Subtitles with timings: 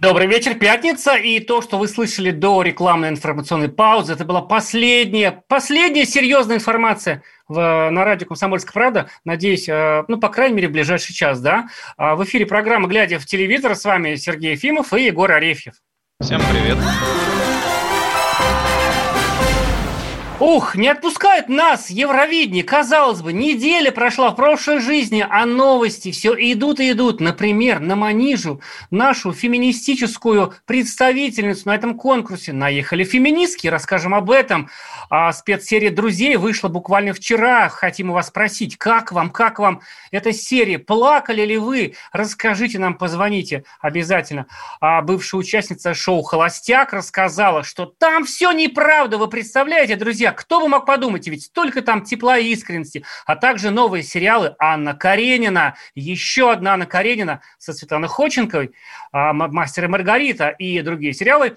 [0.00, 1.16] Добрый вечер, пятница.
[1.16, 7.22] И то, что вы слышали до рекламной информационной паузы, это была последняя, последняя серьезная информация
[7.48, 9.10] в, на радио «Комсомольская правда».
[9.26, 11.68] Надеюсь, э, ну, по крайней мере, в ближайший час, да.
[11.98, 13.74] А В эфире программа «Глядя в телевизор».
[13.76, 15.74] С вами Сергей Ефимов и Егор Арефьев.
[16.18, 16.78] Всем привет.
[20.40, 22.64] Ух, не отпускают нас Евровидение.
[22.64, 27.20] Казалось бы, неделя прошла в прошлой жизни, а новости все идут и идут.
[27.20, 33.66] Например, на Манижу, нашу феминистическую представительницу на этом конкурсе, наехали феминистки.
[33.66, 34.70] Расскажем об этом.
[35.10, 37.68] А спецсерия «Друзей» вышла буквально вчера.
[37.68, 40.78] Хотим у вас спросить, как вам, как вам эта серия?
[40.78, 41.96] Плакали ли вы?
[42.12, 44.46] Расскажите нам, позвоните обязательно.
[44.80, 49.18] А бывшая участница шоу «Холостяк» рассказала, что там все неправда.
[49.18, 53.70] Вы представляете, друзья, кто бы мог подумать, ведь столько там тепла и искренности, а также
[53.70, 58.72] новые сериалы Анна Каренина, еще одна Анна Каренина со Светланой Ходченковой,
[59.12, 61.56] а, «Мастер и Маргарита» и другие сериалы.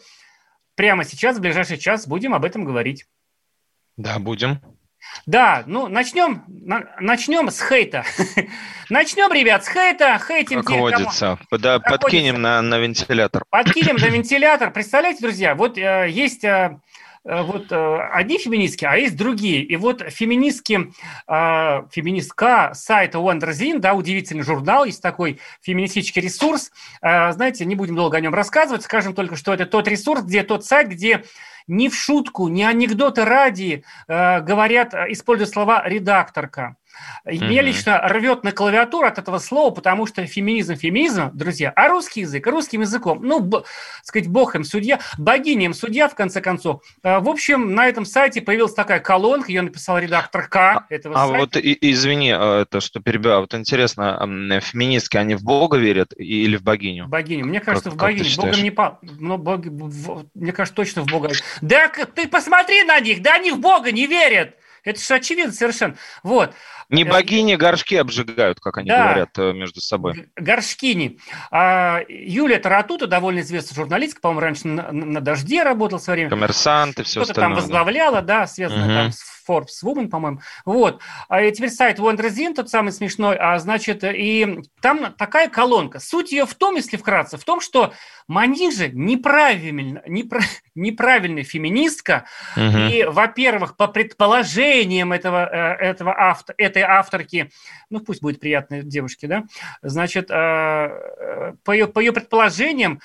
[0.75, 3.05] Прямо сейчас, в ближайший час, будем об этом говорить.
[3.97, 4.59] Да, будем.
[5.25, 8.03] Да, ну начнем, на- начнем с хейта.
[8.89, 10.19] начнем, ребят, с хейта.
[10.19, 11.39] Хейтим Как водится.
[11.49, 13.43] Как подкинем на, на вентилятор.
[13.49, 14.71] Подкинем на вентилятор.
[14.71, 16.79] Представляете, друзья, вот э, есть э,
[17.23, 19.63] вот э, одни феминистки, а есть другие.
[19.63, 20.91] И вот феминистки,
[21.27, 26.71] э, феминистка сайта Wonderzine, да, удивительный журнал, есть такой феминистический ресурс.
[27.01, 30.43] Э, знаете, не будем долго о нем рассказывать, скажем только, что это тот ресурс, где
[30.43, 31.23] тот сайт, где
[31.67, 36.75] ни в шутку, ни анекдоты ради э, говорят, э, используя слова «редакторка».
[37.29, 41.87] И Меня лично рвет на клавиатуру от этого слова, потому что феминизм, феминизм, друзья, а
[41.87, 43.63] русский язык, русским языком, ну, б-
[44.03, 46.81] сказать, бог им судья, богиня им судья, в конце концов.
[47.03, 51.27] Э, В общем, на этом сайте появилась такая колонка, ее написал редактор К этого А
[51.27, 51.39] сайта.
[51.39, 53.41] вот и- извини, э, это что перебиваю.
[53.41, 54.19] Вот интересно,
[54.61, 57.07] феминистки, они в Бога верят или в богиню?
[57.07, 57.45] Богиню.
[57.45, 58.29] Мне кажется, Как- в богиню.
[58.37, 58.99] Богом не по...
[59.01, 61.29] но Бог- в- Мне кажется, точно в Бога.
[61.61, 64.55] Да ты посмотри на них, да они в Бога не верят.
[64.83, 65.95] Это же очевидно совершенно.
[66.23, 66.53] Вот.
[66.89, 69.03] Не Э, богини горшки обжигают, как они Да.
[69.05, 70.27] говорят э, между собой.
[70.35, 71.19] Горшкини.
[71.51, 76.29] А, Юлия Таратута, довольно известная журналистка, по-моему, раньше на, на «Дожде» работала в свое время.
[76.29, 77.55] Коммерсант и все Что-то там остальное.
[77.55, 77.61] да.
[77.61, 78.93] возглавляла, да, связано Мгм.
[78.95, 80.39] там с Forbes Woman, по-моему.
[80.65, 81.01] Вот.
[81.27, 85.99] А и теперь сайт Wonderzine, тот самый смешной, а значит, и там такая колонка.
[85.99, 87.93] Суть ее в том, если вкратце, в том, что
[88.27, 90.39] Манижа неправильно, непра-
[90.75, 92.87] неправильная феминистка, Мгм.
[92.87, 97.51] и, во-первых, по предположениям этого, э, этого авто, этой авторки,
[97.89, 99.43] ну пусть будет приятно девушке, да,
[99.81, 102.99] значит, э, э, по ее, по ее предположениям,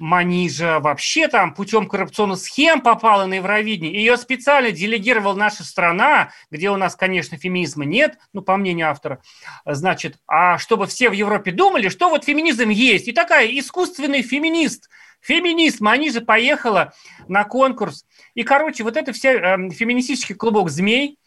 [0.00, 3.92] Манижа вообще там путем коррупционных схем попала на Евровидение.
[3.92, 9.20] Ее специально делегировала наша страна, где у нас, конечно, феминизма нет, ну, по мнению автора.
[9.66, 13.08] Значит, а чтобы все в Европе думали, что вот феминизм есть.
[13.08, 14.88] И такая искусственный феминист,
[15.20, 16.94] феминист Манижа поехала
[17.28, 18.06] на конкурс.
[18.34, 21.19] И, короче, вот это все эм, феминистический клубок змей, э,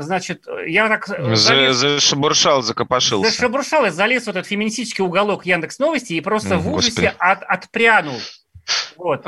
[0.00, 1.08] значит, я так...
[1.08, 3.30] э, За- залез- Зашебуршал, закопошился.
[3.30, 7.14] Зашебуршал и залез в этот феминистический уголок Яндекс Новости и просто М, в ужасе господи.
[7.18, 8.20] от, отпрянул.
[8.96, 9.24] Вот.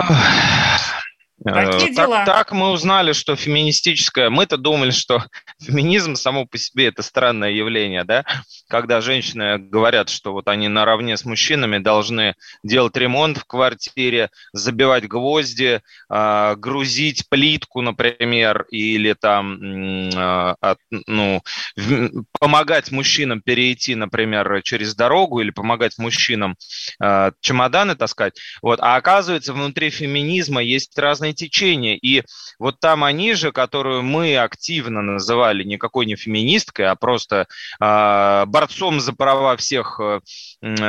[1.45, 2.25] Такие Э, дела.
[2.25, 4.31] Так, так мы узнали, что феминистическое...
[4.31, 5.25] Мы-то думали, что
[5.61, 8.25] феминизм само по себе это странное явление, да?
[8.69, 15.09] Когда женщины говорят, что вот они наравне с мужчинами должны делать ремонт в квартире, забивать
[15.09, 19.59] гвозди, а, грузить плитку, например, или там
[20.15, 20.77] а,
[21.07, 21.43] ну,
[22.39, 26.57] помогать мужчинам перейти, например, через дорогу или помогать мужчинам
[27.01, 28.39] а, чемоданы таскать.
[28.63, 28.81] Вот.
[28.81, 31.97] А оказывается, внутри феминизма есть разные течения.
[31.97, 32.23] И
[32.59, 37.47] вот там они же, которую мы активно называли никакой не феминисткой, а просто
[37.81, 40.21] а, борцом за права всех э,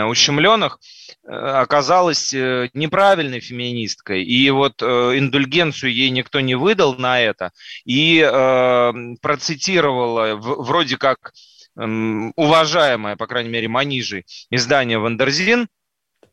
[0.06, 0.80] ущемленных,
[1.24, 4.24] э, оказалась э, неправильной феминисткой.
[4.24, 7.52] И вот э, индульгенцию ей никто не выдал на это.
[7.86, 11.34] И э, процитировала в- вроде как
[11.76, 15.68] уважаемая, по крайней мере, Манижи, издание «Wonderzine»,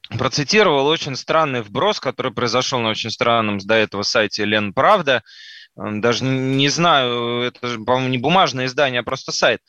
[0.09, 5.23] процитировал очень странный вброс, который произошел на очень странном до этого сайте Лен Правда.
[5.77, 9.61] Даже не знаю, это, по-моему, не бумажное издание, а просто сайт.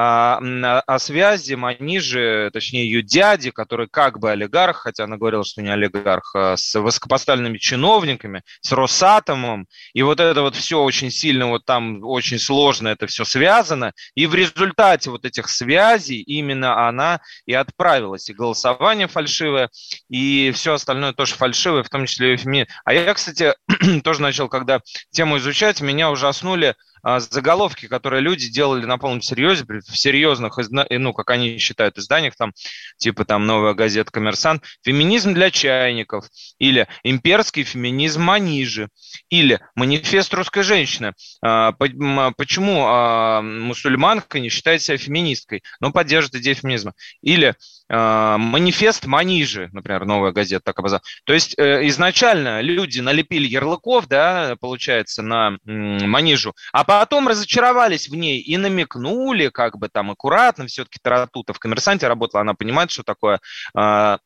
[0.00, 5.70] О связи Манижи, точнее ее дяди, который как бы олигарх, хотя она говорила, что не
[5.70, 11.64] олигарх, а с высокопоставленными чиновниками, с Росатомом, и вот это вот все очень сильно, вот
[11.64, 17.54] там очень сложно это все связано, и в результате вот этих связей именно она и
[17.54, 19.68] отправилась, и голосование фальшивое,
[20.08, 22.68] и все остальное тоже фальшивое, в том числе и феминизм.
[22.84, 23.54] А я, кстати,
[24.04, 24.80] тоже начал, когда
[25.10, 30.58] тему изучать, меня ужаснули а, заголовки, которые люди делали на полном серьезе, в серьезных,
[30.90, 32.52] ну, как они считают, изданиях, там,
[32.96, 36.26] типа там «Новая газета Коммерсант», «Феминизм для чайников»,
[36.58, 38.88] или «Имперский феминизм Манижи»,
[39.30, 41.14] или «Манифест русской женщины».
[41.42, 46.92] А, почему а, мусульманка не считает себя феминисткой, но поддерживает идею феминизма?
[47.22, 47.54] Или
[47.88, 51.00] «Манифест Манижи», например, «Новая газета» так обозвала.
[51.24, 58.14] То есть э, изначально люди налепили ярлыков, да, получается, на Манижу, а потом разочаровались в
[58.14, 63.02] ней и намекнули, как бы там аккуратно, все-таки Таратута в «Коммерсанте» работала, она понимает, что
[63.02, 63.40] такое
[63.76, 64.16] э,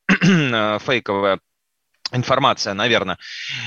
[0.78, 1.40] фейковое
[2.12, 3.18] информация, наверное.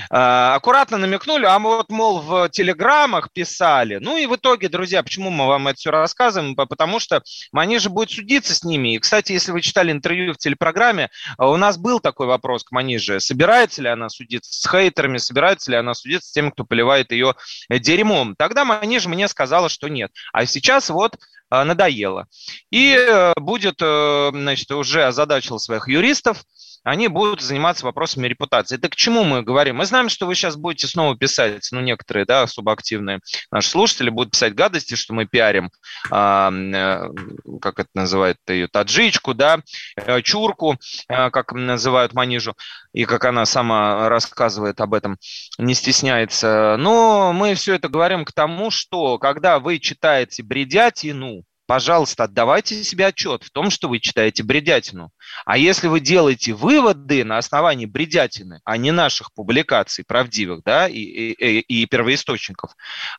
[0.10, 3.98] А, аккуратно намекнули, а мы вот, мол, в телеграммах писали.
[3.98, 6.56] Ну и в итоге, друзья, почему мы вам это все рассказываем?
[6.56, 7.22] Потому что
[7.52, 8.96] Манижа будет судиться с ними.
[8.96, 12.72] И, кстати, если вы читали интервью в телепрограмме, а, у нас был такой вопрос к
[12.72, 13.20] Маниже.
[13.20, 17.36] Собирается ли она судиться с хейтерами, собирается ли она судиться с теми, кто поливает ее
[17.70, 18.36] дерьмом?
[18.36, 20.12] Тогда Манижа мне сказала, что нет.
[20.34, 21.16] А сейчас вот
[21.50, 22.28] надоело.
[22.72, 26.44] И э, будет, э, значит, уже озадачил своих юристов,
[26.86, 28.76] они будут заниматься вопросами репутации.
[28.76, 29.78] Это к чему мы говорим?
[29.78, 33.22] Мы знаем, что вы сейчас будете снова писать, ну, некоторые, да, особо активные
[33.52, 35.72] наши слушатели будут писать гадости, что мы пиарим,
[36.12, 37.10] а, э,
[37.60, 39.62] как это называют ее, таджичку, да,
[39.96, 40.78] э, чурку,
[41.10, 42.56] э, как называют манижу,
[42.96, 45.18] и как она сама рассказывает об этом,
[45.58, 46.78] не стесняется.
[46.80, 53.08] Но мы все это говорим к тому, что когда вы читаете бредятину, пожалуйста, отдавайте себе
[53.08, 55.12] отчет в том, что вы читаете бредятину.
[55.46, 61.00] А если вы делаете выводы на основании бредятины, а не наших публикаций правдивых да, и,
[61.00, 62.72] и, и первоисточников,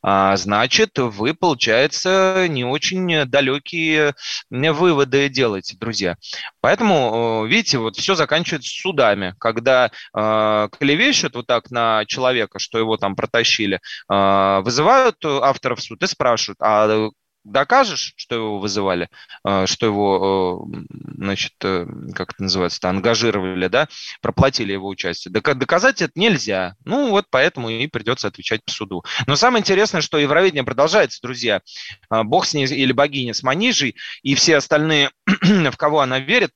[0.03, 4.15] а, значит, вы, получается, не очень далекие
[4.51, 6.17] выводы делаете, друзья.
[6.61, 12.97] Поэтому, видите, вот все заканчивается судами, когда э, клевещут вот так на человека, что его
[12.97, 17.11] там протащили, э, вызывают авторов в суд и спрашивают, а
[17.47, 19.09] докажешь, что его вызывали,
[19.45, 20.79] э, что его, э,
[21.17, 23.89] значит, э, как это называется, ангажировали, да,
[24.21, 25.33] проплатили его участие.
[25.33, 26.75] Доказать это нельзя.
[26.85, 29.05] Ну, вот поэтому и придется отвечать по суду.
[29.27, 31.63] Но самое интересное, что Евровидение продолжается, друзья.
[32.11, 36.51] Бог с ней или богиня с Манижей и все остальные, в кого она верит,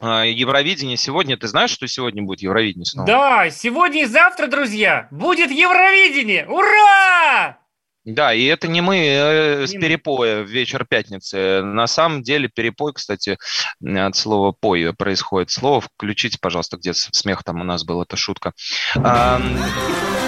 [0.00, 1.36] Евровидение сегодня.
[1.36, 3.06] Ты знаешь, что сегодня будет Евровидение снова?
[3.06, 6.46] Да, сегодня и завтра, друзья, будет Евровидение!
[6.48, 7.61] Ура!
[8.04, 11.62] Да, и это не мы э, с перепоя в вечер пятницы.
[11.62, 13.38] На самом деле перепой, кстати,
[13.84, 15.80] от слова «пой» происходит слово.
[15.80, 18.52] Включите, пожалуйста, где смех там у нас был, это шутка.
[18.96, 19.40] А,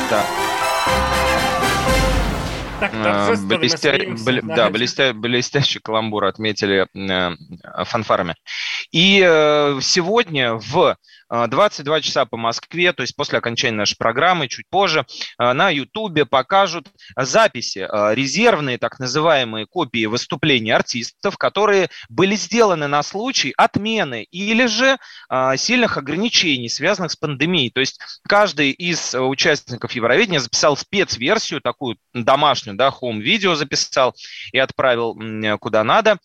[0.09, 0.25] да.
[2.81, 3.99] А, блестя...
[4.25, 4.55] Бл...
[4.55, 5.13] Да, блестя...
[5.13, 8.37] блестящий каламбур отметили э, фанфарами.
[8.93, 10.97] И э, сегодня в
[11.49, 15.05] 22 часа по Москве, то есть после окончания нашей программы, чуть позже,
[15.39, 23.53] на Ютубе покажут записи, резервные так называемые копии выступлений артистов, которые были сделаны на случай
[23.57, 24.99] отмены или же
[25.57, 27.71] сильных ограничений, связанных с пандемией.
[27.71, 34.15] То есть каждый из участников Евровидения записал спецверсию, такую домашнюю, да, home-видео записал
[34.53, 36.19] и отправил куда надо.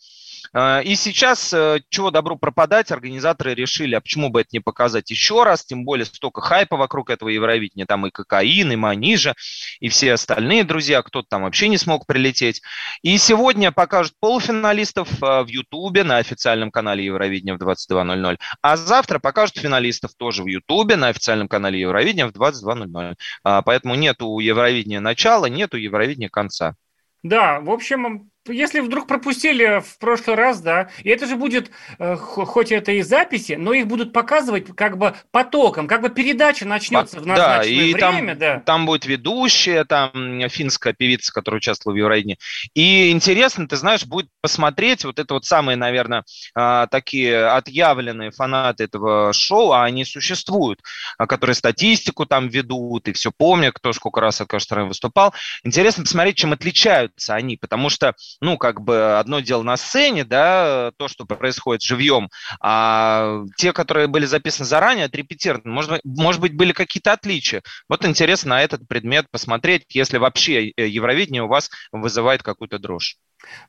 [0.54, 5.10] А, и сейчас, э, чего добру пропадать, организаторы решили, а почему бы это не показать
[5.12, 9.36] еще раз, тем более столько хайпа вокруг этого Евровидения, там и кокаин, и манижа,
[9.80, 12.62] и все остальные друзья, кто-то там вообще не смог прилететь.
[13.02, 19.20] И сегодня покажут полуфиналистов э, в Ютубе на официальном канале Евровидения в 22.00, а завтра
[19.20, 23.16] покажут финалистов тоже в Ютубе на официальном канале Евровидения в 22.00.
[23.44, 26.76] А, поэтому нету Евровидения начала, нету Евровидения конца.
[27.24, 32.16] Да, в общем, если вдруг пропустили в прошлый раз, да, и это же будет, э,
[32.16, 37.20] хоть это и записи, но их будут показывать как бы потоком, как бы передача начнется
[37.20, 38.60] в назначенное да, и время, там, да.
[38.66, 40.12] Там будет ведущая, там
[40.50, 42.38] финская певица, которая участвовала в Евровидении.
[42.74, 46.24] И интересно, ты знаешь, будет посмотреть вот это вот самые, наверное,
[46.56, 50.80] а, такие отъявленные фанаты этого шоу, а они существуют,
[51.18, 55.34] а, которые статистику там ведут и все помнят, кто сколько раз, кажется, выступал.
[55.64, 60.92] Интересно посмотреть, чем отличаются они, потому что ну, как бы одно дело на сцене, да,
[60.98, 62.30] то, что происходит живьем,
[62.62, 67.62] а те, которые были записаны заранее, отрепетированы, может, может быть, были какие-то отличия.
[67.90, 73.18] Вот интересно на этот предмет посмотреть, если вообще э, Евровидение у вас вызывает какую-то дрожь.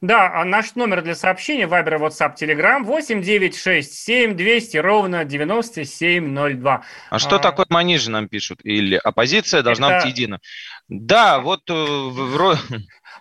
[0.01, 6.83] Да, а наш номер для сообщения Viber, WhatsApp, Telegram 8967 200 ровно 9702.
[7.11, 8.61] А что А, такое манижи нам пишут?
[8.65, 10.39] Или оппозиция должна Это- быть едина?
[10.89, 11.75] Да, вот э,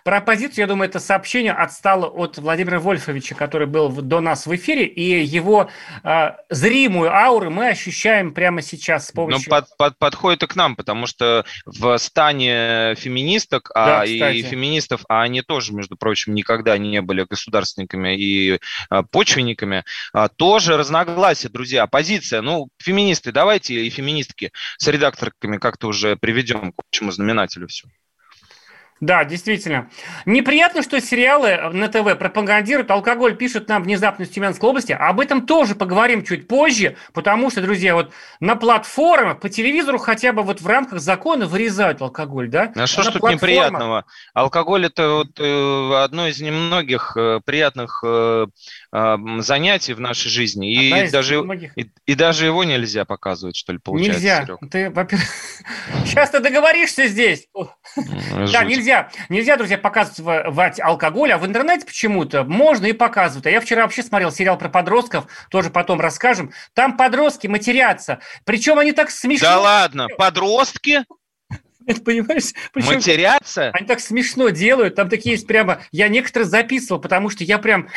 [0.04, 4.54] Про оппозицию, я думаю, это сообщение отстало от Владимира Вольфовича, который был до нас в
[4.54, 5.70] эфире, и его
[6.02, 9.50] э, зримую ауру мы ощущаем прямо сейчас с ну, помощью...
[9.50, 15.04] под- под- подходит и к нам, потому что в стане феминисток Да, а, и феминистов,
[15.08, 21.48] а они тоже, между прочим, никогда не были государственниками и а, почвенниками, а, тоже разногласия,
[21.48, 21.82] друзья.
[21.82, 27.88] Оппозиция, ну, феминисты, давайте и феминистки с редакторками как-то уже приведем к общему знаменателю все.
[29.00, 29.88] Да, действительно.
[30.26, 34.92] Неприятно, что сериалы на ТВ пропагандируют алкоголь, пишут нам внезапно из Тюменской области.
[34.92, 40.32] Об этом тоже поговорим чуть позже, потому что, друзья, вот на платформах, по телевизору хотя
[40.34, 42.72] бы вот в рамках закона вырезают алкоголь, да?
[42.76, 44.04] А что ж тут платформах- неприятного?
[44.34, 48.46] Алкоголь это вот э, одно из немногих э, приятных э,
[49.38, 50.72] занятий в нашей жизни.
[50.74, 51.76] И даже, многих.
[51.78, 54.44] и, и даже его нельзя показывать, что ли, получается, Нельзя.
[54.44, 54.70] Серег?
[54.70, 55.26] Ты, во-первых,
[56.04, 57.46] сейчас ты договоришься здесь.
[57.54, 58.89] Да, жуть.
[58.90, 59.10] Нельзя.
[59.28, 63.46] Нельзя, друзья, показывать алкоголь, а в интернете почему-то можно и показывают.
[63.46, 66.52] А я вчера вообще смотрел сериал про подростков, тоже потом расскажем.
[66.74, 68.20] Там подростки матерятся.
[68.44, 69.46] Причем они так смешно...
[69.46, 71.04] Да ладно, подростки
[71.86, 72.52] Это, понимаешь?
[72.72, 73.70] Причем матерятся?
[73.72, 74.96] они так смешно делают.
[74.96, 75.80] Там такие есть прямо...
[75.92, 77.88] Я некоторые записывал, потому что я прям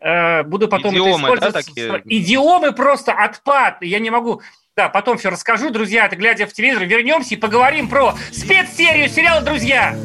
[0.00, 1.66] э, буду потом это Идиомы, да, использовать.
[1.66, 2.02] такие?
[2.04, 3.78] Идиомы просто отпад.
[3.82, 4.42] Я не могу...
[4.76, 6.06] Да, потом все расскажу, друзья.
[6.06, 6.84] Это глядя в телевизор.
[6.84, 9.96] Вернемся и поговорим про спецсерию сериала «Друзья».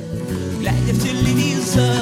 [0.70, 1.96] Глядя в телевизор,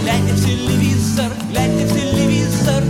[0.00, 2.84] глядя в телевизор, глядя в телевизор.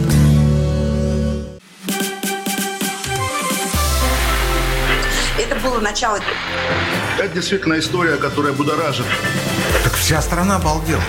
[5.38, 6.18] Это было начало
[7.18, 9.06] Это действительно история, которая будоражит.
[9.82, 11.02] Так вся страна обалдела.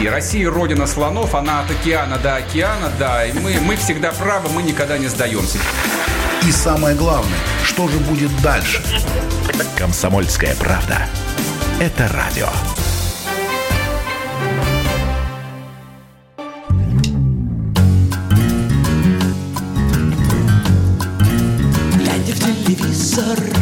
[0.00, 4.48] И Россия родина слонов, она от океана до океана, да, и мы, мы всегда правы,
[4.48, 5.58] мы никогда не сдаемся.
[6.42, 8.82] И самое главное, что же будет дальше?
[9.76, 11.08] Комсомольская правда.
[11.78, 12.48] Это радио.
[21.98, 23.55] Глядя в телевизор.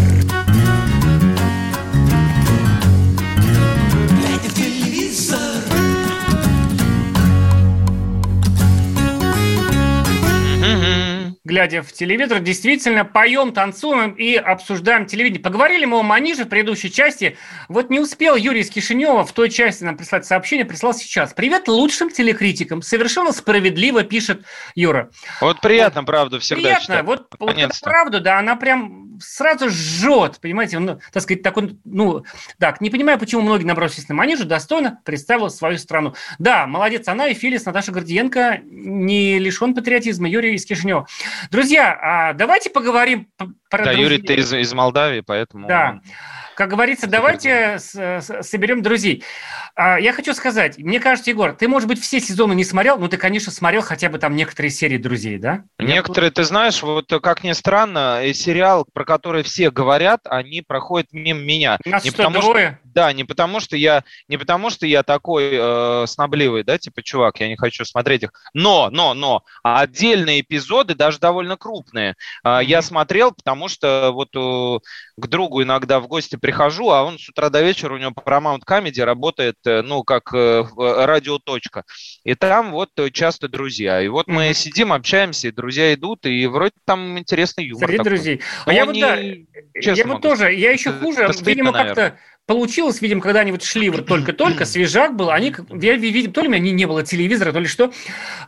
[11.44, 15.42] Глядя в телевизор, действительно поем, танцуем и обсуждаем телевидение.
[15.42, 17.36] Поговорили мы о Маниже в предыдущей части.
[17.68, 21.34] Вот не успел Юрий из Кишинева в той части нам прислать сообщение, прислал сейчас.
[21.34, 22.80] Привет лучшим телекритикам.
[22.80, 25.10] Совершенно справедливо пишет Юра.
[25.40, 26.82] Вот приятно, правда, всегда Приятно.
[26.82, 27.04] читать.
[27.04, 32.25] Вот, вот правду, да, она прям сразу жжет, понимаете, ну, так сказать, такой, ну,
[32.59, 36.14] так, не понимаю, почему многие набросились на Манижу, достойно представила свою страну.
[36.38, 41.06] Да, молодец, она и Филис, Наташа Гордиенко не лишен патриотизма, Юрий из Кишинева.
[41.50, 43.28] Друзья, а давайте поговорим
[43.71, 44.02] про Да, друзей.
[44.02, 45.66] Юрий, ты из, из Молдавии, поэтому...
[45.66, 46.00] Да.
[46.54, 49.25] Как говорится, давайте соберем друзей.
[49.75, 53.08] А, Я хочу сказать, мне кажется, Егор, ты, может быть, все сезоны не смотрел, но
[53.08, 55.64] ты, конечно, смотрел хотя бы там некоторые серии друзей, да?
[55.78, 61.08] Некоторые, ты знаешь, вот как ни странно, э, сериал, про который все говорят, они проходят
[61.12, 61.78] мимо меня.
[61.84, 62.78] Нас Не что, потому что- двое?
[62.94, 67.40] Да, не потому что я не потому что я такой э, снобливый, да, типа чувак,
[67.40, 68.30] я не хочу смотреть их.
[68.54, 72.14] Но, но, но отдельные эпизоды даже довольно крупные.
[72.44, 74.78] А, Я смотрел, потому что вот э,
[75.16, 78.60] к другу иногда в гости прихожу, а он с утра до вечера у него Paramount
[78.64, 81.82] Comedy работает, э, ну как э, э, радиоточка,
[82.22, 84.00] и там вот э, часто друзья.
[84.00, 87.88] И вот мы сидим, общаемся, и друзья идут, и вроде там интересный юмор.
[87.88, 88.10] Среди такой.
[88.10, 88.40] друзей.
[88.66, 92.16] А я вот, да, я вот тоже, я еще хуже, видимо, как-то.
[92.46, 96.48] Получилось, видимо, когда они вот шли вот только-только, свежак был, они, я видим, то ли
[96.48, 97.92] у меня не, не было телевизора, то ли что.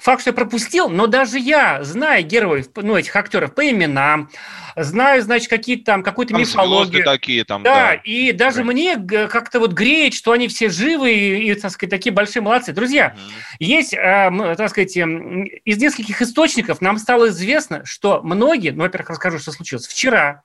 [0.01, 4.29] Факт, что я пропустил, но даже я, зная героев, ну, этих актеров по именам,
[4.77, 7.05] знаю, значит, какие-то там, какую-то Там мифологию.
[7.05, 7.95] такие там, Да, да.
[7.95, 8.99] и даже Правильно.
[9.07, 12.73] мне как-то вот греет, что они все живы и, и, так сказать, такие большие молодцы.
[12.73, 13.23] Друзья, Мгм.
[13.61, 19.11] есть, э, м, так сказать, из нескольких источников нам стало известно, что многие, ну, во-первых,
[19.11, 19.87] расскажу, что случилось.
[19.87, 20.43] Вчера,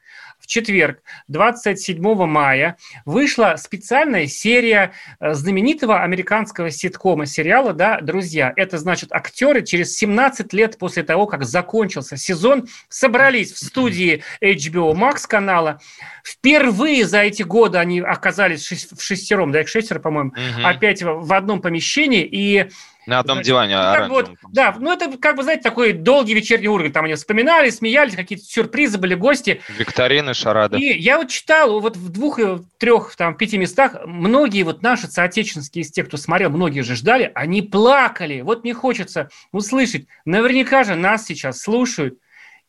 [0.52, 4.92] четверг, 27 мая, вышла специальная серия
[5.22, 8.52] э, знаменитого американского ситкома, сериала, да, «Друзья».
[8.58, 14.94] Это, значит, актеры через 17 лет после того, как закончился сезон, собрались в студии HBO
[14.94, 15.80] Max канала.
[16.24, 20.66] Впервые за эти годы они оказались в шестером, да, их шестеро, по-моему, Мгм.
[20.66, 22.70] опять в одном помещении, и
[23.08, 26.36] На одном диване ну, как бы вот, да, ну это как бы, знаете, такой долгий
[26.36, 26.92] вечерний уровень.
[26.92, 29.62] Там они вспоминали, смеялись, какие-то сюрпризы были, гости.
[29.70, 30.78] Викторины, шарады.
[30.78, 35.08] И я вот читал вот в двух, э, трех, там, пяти местах, многие вот наши
[35.08, 38.42] соотечественские из тех, кто смотрел, многие же ждали, они плакали.
[38.42, 40.06] Вот мне хочется услышать.
[40.26, 42.20] Наверняка же нас сейчас слушают.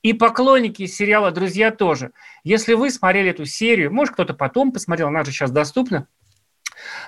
[0.02, 2.10] И поклонники сериала «Друзья» тоже.
[2.42, 6.08] Если вы смотрели эту серию, может, кто-то потом посмотрел, она же сейчас доступна,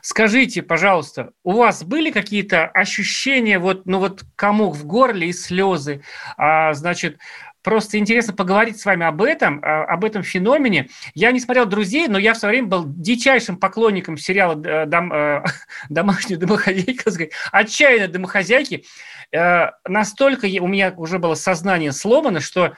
[0.03, 6.03] Скажите, пожалуйста, у вас были какие-то ощущения, вот, ну вот комок в горле и слезы?
[6.37, 7.19] А, значит,
[7.63, 10.89] просто интересно поговорить с вами об этом, а, об этом феномене.
[11.15, 15.13] Я не смотрел «Друзей», но я в свое время был дичайшим поклонником сериала э, дом,
[15.13, 15.43] э,
[15.89, 18.85] «Домашняя домохозяйка», сказать, «Отчаянные домохозяйки».
[19.33, 22.77] Э, настолько у меня уже было сознание сломано, что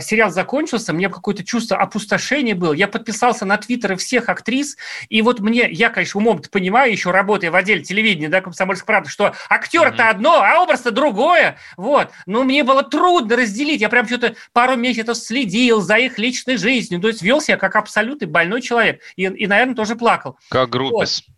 [0.00, 2.72] сериал закончился, мне какое-то чувство опустошения было.
[2.72, 4.76] Я подписался на твиттеры всех актрис,
[5.08, 9.10] и вот мне, я, конечно, умом-то понимаю, еще работая в отделе телевидения, да, «Комсомольской правды»,
[9.10, 10.10] что актер-то Мгм.
[10.10, 12.10] одно, а образ-то другое, вот.
[12.26, 17.00] Но мне было трудно разделить, я прям что-то пару месяцев следил за их личной жизнью,
[17.00, 20.38] то есть вел себя как абсолютный больной человек, и, и наверное, тоже плакал.
[20.50, 21.24] Как группис.
[21.26, 21.37] Вот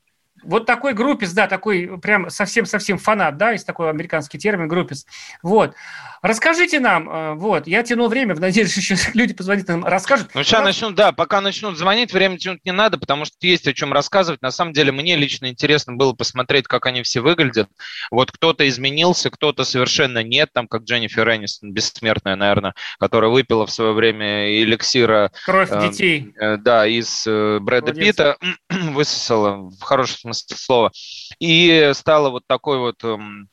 [0.66, 5.06] такой группис, да, такой прям совсем-совсем фанат, да, есть такой американский термин группис.
[5.42, 5.75] Вот.
[6.23, 10.30] Расскажите нам, э, вот, я тяну время, в надежде, что еще люди позвонят нам, расскажут.
[10.35, 13.73] Ну, сейчас начнут, да, пока начнут звонить, время тянуть не надо, потому что есть о
[13.73, 14.42] чем рассказывать.
[14.42, 17.68] На самом деле, мне лично интересно было посмотреть, как они все выглядят.
[18.11, 23.70] Вот кто-то изменился, кто-то совершенно нет, там, как Дженнифер Энистон, бессмертная, наверное, которая выпила в
[23.70, 26.35] свое время эликсира Кровь э, детей.
[26.38, 28.06] Э, Да, из э, Брэда Молодец.
[28.06, 28.37] Питта
[28.68, 30.93] высосала, в хорошем смысле слова.
[31.39, 33.49] И стала вот такой вот эм,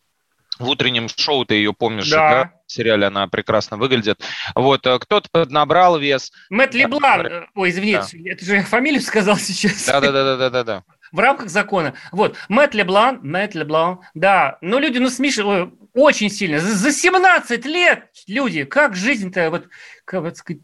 [0.60, 2.30] в утреннем шоу, ты ее помнишь, Да.
[2.32, 2.52] да?
[2.68, 4.20] В сериале она прекрасно выглядит.
[4.56, 6.32] Вот, э, кто-то поднабрал вес.
[6.50, 9.86] Мэтт да, Леблан, э, ой, извините, это же я фамилию сказал сейчас.
[9.86, 10.84] Да-да-да-да-да-да.
[11.14, 11.94] В рамках закона.
[12.12, 14.58] Вот, Мэтт Леблан, Мэтт Леблан, да.
[14.62, 16.60] Но люди, ну, смешивают очень сильно.
[16.60, 19.68] За за 17 лет, люди, как жизнь-то, вот,
[20.04, 20.62] как сказать,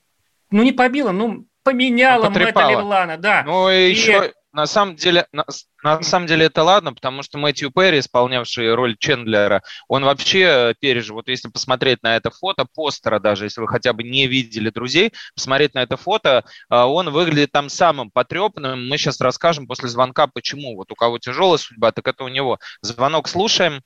[0.51, 2.69] ну, не побила, ну, поменяла Ну, Мэтта.
[2.69, 3.43] Леблана, да.
[3.45, 5.45] Ну и И- еще, на самом деле, на,
[5.83, 10.73] на самом деле это ладно, потому что Мэтью Перри, исполнявший роль Чендлера, он вообще э,
[10.79, 14.69] пережил, вот если посмотреть на это фото, постера даже, если вы хотя бы не видели
[14.69, 18.87] друзей, посмотреть на это фото, э, он выглядит там самым потрепанным.
[18.87, 20.75] Мы сейчас расскажем после звонка, почему.
[20.75, 22.59] Вот у кого тяжелая судьба, так это у него.
[22.81, 23.81] Звонок слушаем.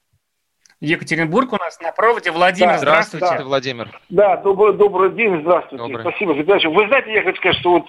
[0.79, 2.31] Екатеринбург у нас на проводе.
[2.31, 3.25] Владимир, Да, здравствуйте.
[3.25, 3.99] Здравствуйте, Владимир.
[4.09, 5.83] Да, добрый, добрый день, здравствуйте.
[5.83, 6.01] Добрый.
[6.01, 6.71] Спасибо за передачу.
[6.71, 7.85] Вы знаете, я хочу сказать, что вот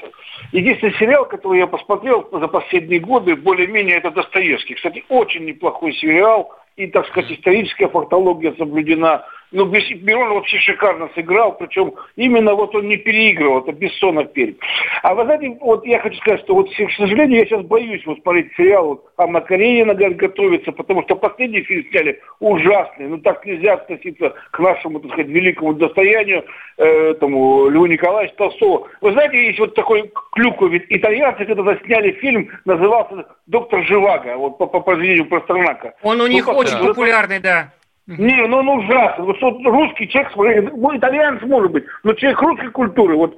[0.52, 4.74] единственный сериал, который я посмотрел за последние годы, более-менее, это Достоевский.
[4.74, 9.24] Кстати, очень неплохой сериал, и, так сказать, историческая фактология соблюдена.
[9.50, 14.58] Ну, Мирон вообще шикарно сыграл, причем именно вот он не переигрывал, это Бессонов перед.
[15.02, 18.18] А вы знаете, вот я хочу сказать, что вот, к сожалению, я сейчас боюсь вот
[18.20, 23.44] смотреть сериал вот, Анна Каренина говорит, готовится, потому что последний фильм сняли ужасный, ну так
[23.46, 26.44] нельзя относиться к нашему, так сказать, великому достоянию,
[26.76, 28.88] э, этому Льву Николаевичу Толстого.
[29.00, 34.66] Вы знаете, есть вот такой ведь итальянцы когда-то сняли фильм, назывался «Доктор Живаго», вот по,
[34.66, 35.94] по произведению Пастернака.
[36.02, 37.72] Он у Ну, них как очень популярный, да.
[38.08, 39.26] Не, ну он ужасный.
[39.26, 43.36] Вот что русский человек, ну, итальянец может быть, но человек русской культуры, вот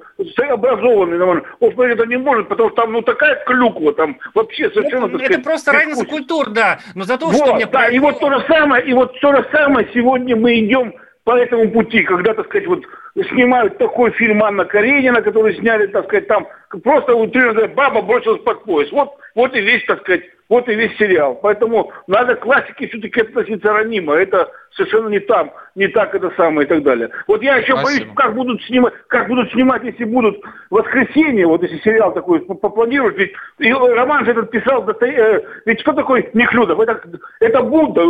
[0.49, 4.69] образованный, нормально, он смотреть это не может, потому что там ну такая клюква, там вообще
[4.69, 5.07] совершенно...
[5.07, 6.79] Это, сказать, просто разница культур, да.
[6.95, 9.45] Но зато Вот, что мне да, и вот то же самое, и вот то же
[9.51, 10.93] самое сегодня мы идем
[11.25, 12.83] по этому пути, когда, так сказать, вот
[13.29, 16.47] снимают такой фильм Анна Каренина, который сняли, так сказать, там
[16.81, 18.89] просто утрированно баба бросилась под пояс.
[18.93, 21.39] Вот, вот и весь, так сказать, вот и весь сериал.
[21.41, 24.15] Поэтому надо к классике все-таки относиться ранимо.
[24.15, 27.09] Это совершенно не там, не так это самое и так далее.
[27.27, 27.83] Вот я еще Спасибо.
[27.83, 33.17] боюсь, как будут снимать, как будут снимать, если будут воскресенье, вот если сериал такой попланируют,
[33.17, 36.81] ведь и роман же этот писал, э, ведь кто такой Нехлюдов?
[36.81, 37.01] Это,
[37.39, 38.01] это Будда,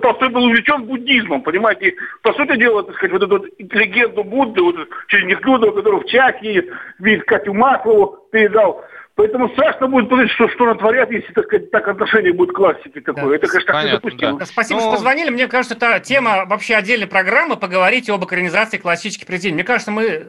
[0.00, 1.90] Толстой был увлечен буддизмом, понимаете?
[1.90, 4.74] И, по сути дела, так сказать, вот эту вот легенду Будды, вот
[5.06, 8.84] через Нехлюдова, который в чат едет, видит Катю Маслову, передал.
[9.20, 13.02] Поэтому страшно будет посмотреть, что, что натворят, если, так сказать, так отношение будет к классике
[13.02, 13.36] такое.
[13.36, 14.38] Это, конечно, так Понятно, недопустимо.
[14.38, 14.46] да.
[14.46, 15.28] Спасибо, Ну- что позвонили.
[15.28, 19.56] Мне кажется, это тема вообще отдельной программы поговорить об экранизации классических произведений.
[19.56, 20.28] Мне кажется, мы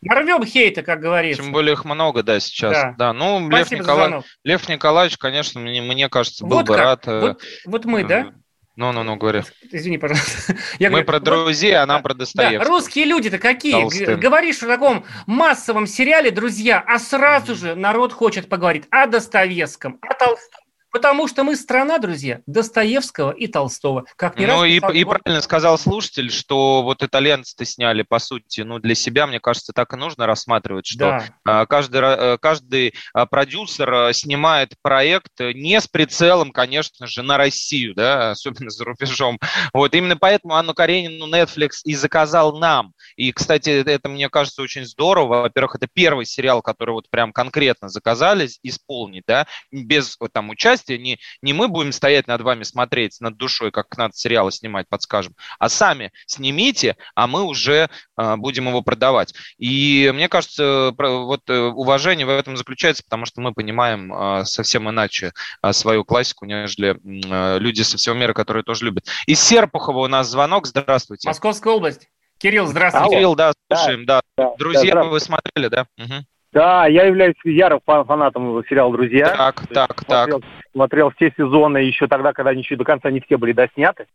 [0.00, 1.42] нарвем хейта, как говорится.
[1.42, 2.72] Тем более их много, да, сейчас.
[2.72, 2.94] Да.
[2.96, 4.22] Да, ну, Лев, Спасибо Никола-.
[4.42, 6.82] Лев Николаевич, конечно, мне, мне кажется, был Вот бы как?
[6.82, 7.08] рад.
[7.08, 8.28] э, Вот, вот мы, да?
[8.76, 9.42] Ну-ну-ну, говори.
[9.72, 10.56] Извини, пожалуйста.
[10.78, 12.64] Я Мы говорю, про вот- друзей, а нам Да, про Да, Достоевского.
[12.76, 13.72] русские люди-то какие?
[13.72, 14.20] Толстым.
[14.20, 20.14] Говоришь о таком массовом сериале, друзья, а сразу же народ хочет поговорить о Достоевском, о
[20.14, 20.59] Толстом,
[20.92, 24.04] Потому что мы страна, друзья, Достоевского и Толстого.
[24.16, 25.22] Как раз Ну и, писал и Горький.
[25.22, 29.92] правильно сказал слушатель, что вот итальянцы-то сняли, по сути, ну для себя, мне кажется, так
[29.92, 31.24] и нужно рассматривать, что Да.
[31.44, 37.22] а, каждый, э, каждый а, продюсер а, снимает проект э, не с прицелом, конечно же,
[37.22, 39.38] на Россию, да, особенно за рубежом.
[39.72, 42.92] Вот именно поэтому Анну Каренину Netflix и заказал нам.
[43.16, 45.42] И, кстати, это, мне кажется, очень здорово.
[45.42, 50.79] Во-первых, это первый сериал, который вот прям конкретно заказали исполнить, да, без вот, там участия.
[50.88, 55.34] Не, не мы будем стоять над вами, смотреть над душой, как надо сериалы снимать, подскажем,
[55.58, 59.34] а сами снимите, а мы уже а, будем его продавать.
[59.58, 64.44] И мне кажется, про- вот э, уважение в этом заключается, потому что мы понимаем а,
[64.44, 66.98] совсем иначе а, свою классику, нежели
[67.30, 69.06] а, люди со всего мира, которые тоже любят.
[69.26, 70.66] Из Серпухова у нас звонок.
[70.66, 71.28] Здравствуйте.
[71.28, 72.08] Московская область.
[72.38, 73.10] Кирилл, здравствуйте.
[73.10, 74.22] Кирилл, да, слушаем, да.
[74.36, 75.86] да, Друзья, да, вы смотрели, да?
[75.98, 76.26] Мгм.
[76.52, 79.28] Да, я являюсь ярым фа- фанатом сериала «Друзья».
[79.36, 80.28] Так, То так, так.
[80.30, 84.06] смотрел, смотрел все сезоны еще тогда, когда они еще до конца не все были досняты.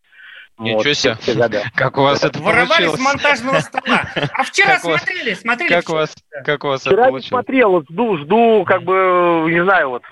[0.57, 1.15] Ничего Вот, себе.
[1.15, 1.63] все года.
[1.75, 2.99] Как у вас это Воровали с получилось?
[3.01, 4.01] монтажного стола.
[4.33, 5.69] А вчера Как у вас- смотрели, смотрели.
[5.69, 5.97] Как у вчера.
[5.99, 7.27] вас, как у вас это Вчера не получилось?
[7.29, 10.03] смотрел, вот жду, жду, как бы, не знаю, вот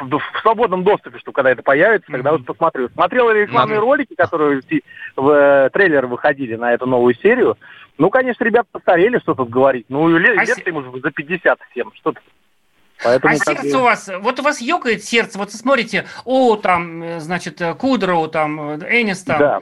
[0.00, 2.88] в, свободном доступе, что когда это появится, тогда вот посмотрю.
[2.90, 4.82] Смотрел рекламные ролики, которые в, ти-
[5.16, 7.56] в, э, трейлеры выходили на эту новую серию.
[7.98, 9.86] Ну, конечно, ребята постарели, что тут говорить.
[9.88, 12.20] Ну, лет, А лет уже за 50 всем, что-то.
[13.02, 17.02] Поэтому А сердце бы- у вас, вот у вас ёкает сердце, вот смотрите, о, там,
[17.02, 19.38] э, значит, э, Кудроу, там, э, Энис там.
[19.38, 19.60] Да.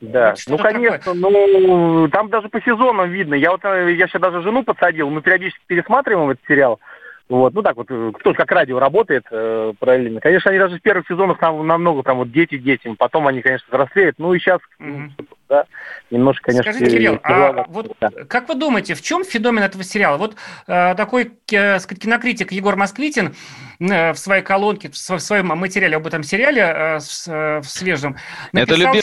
[0.00, 3.34] Да, Вот ну конечно, ну там даже по сезонам видно.
[3.34, 6.80] Я вот я сейчас даже жену подсадил, мы периодически пересматриваем этот сериал.
[7.28, 10.20] Вот, ну так вот, кто как радио работает э, параллельно.
[10.20, 13.66] Конечно, они даже в первых сезонах нам, намного там вот дети детям, потом они, конечно,
[13.70, 14.16] взрослеют.
[14.18, 15.14] Ну и сейчас, Мгм.
[15.52, 15.64] Да,
[16.10, 18.08] немножко, конечно, Скажите, Кирилл, а вот да.
[18.26, 20.16] как вы думаете, в чем феномен этого сериала?
[20.16, 20.34] Вот
[20.66, 23.34] э, такой э, сказать, кинокритик Егор Москвитин
[23.78, 28.16] э, в своей колонке, в в своем материале об этом сериале э, э, в свежем
[28.54, 29.02] Это написал, любимый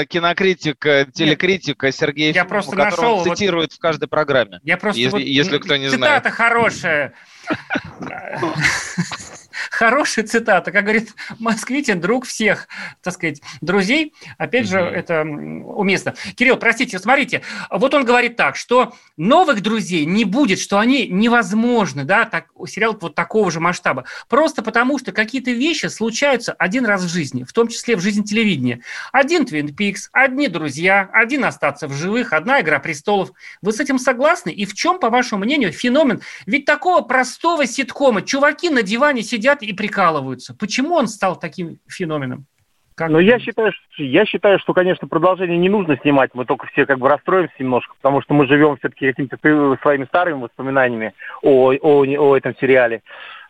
[0.00, 4.08] э, кинокритик, э, телекритик э, Сергей Я Ефимов, просто нашел он вот- цитирует в каждой
[4.08, 4.60] программе.
[4.62, 5.98] Я просто Если- вот, если кто не цитата
[6.30, 6.34] знает.
[6.34, 7.12] хорошая.
[9.72, 12.68] Хорошая цитата, как говорит Москвитин, друг всех,
[13.02, 14.12] так сказать, друзей.
[14.36, 16.14] Опять же, это уместно.
[16.36, 22.04] Кирилл, простите, смотрите, вот он говорит так, что новых друзей не будет, что они невозможны,
[22.04, 24.04] да, так, сериал вот такого же масштаба.
[24.28, 28.22] Просто потому, что какие-то вещи случаются один раз в жизни, в том числе в жизни
[28.24, 28.82] телевидения.
[29.10, 33.32] Один Твин Пикс, одни друзья, один остаться в живых, одна игра престолов.
[33.62, 34.50] Вы с этим согласны?
[34.50, 36.20] И в чем, по вашему мнению, феномен?
[36.44, 40.54] Ведь такого простого ситкома чуваки на диване сидят и прикалываются.
[40.54, 42.46] Почему он стал таким феноменом?
[42.94, 46.66] Как Ну, я считаю, что, я считаю, что, конечно, продолжение не нужно снимать, мы только
[46.66, 49.38] все как бы расстроимся немножко, потому что мы живем все-таки какими-то
[49.80, 53.02] своими старыми воспоминаниями о, о, о этом сериале.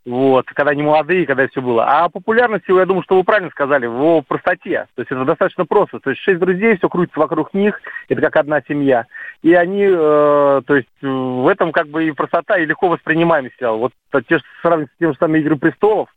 [0.04, 1.84] Вот, когда они молодые, когда все было.
[1.86, 4.86] А популярность его, я думаю, что вы правильно сказали, в простоте.
[4.96, 6.00] То есть это достаточно просто.
[6.00, 9.06] То есть шесть друзей, все крутится вокруг них, это как одна семья.
[9.42, 13.78] И они, э, то есть в этом как бы и простота, и легко воспринимаемый сериал.
[13.78, 13.92] Вот
[14.26, 16.08] те же сравнить с тем же самым «Игры престолов»,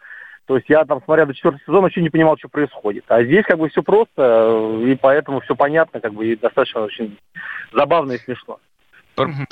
[0.48, 3.06] то есть я там, смотря до четвертого сезона, вообще не понимал, что происходит.
[3.08, 6.82] А здесь как бы все просто, э, и поэтому все понятно, как бы и достаточно
[6.82, 7.18] очень
[7.72, 8.60] забавно и смешно.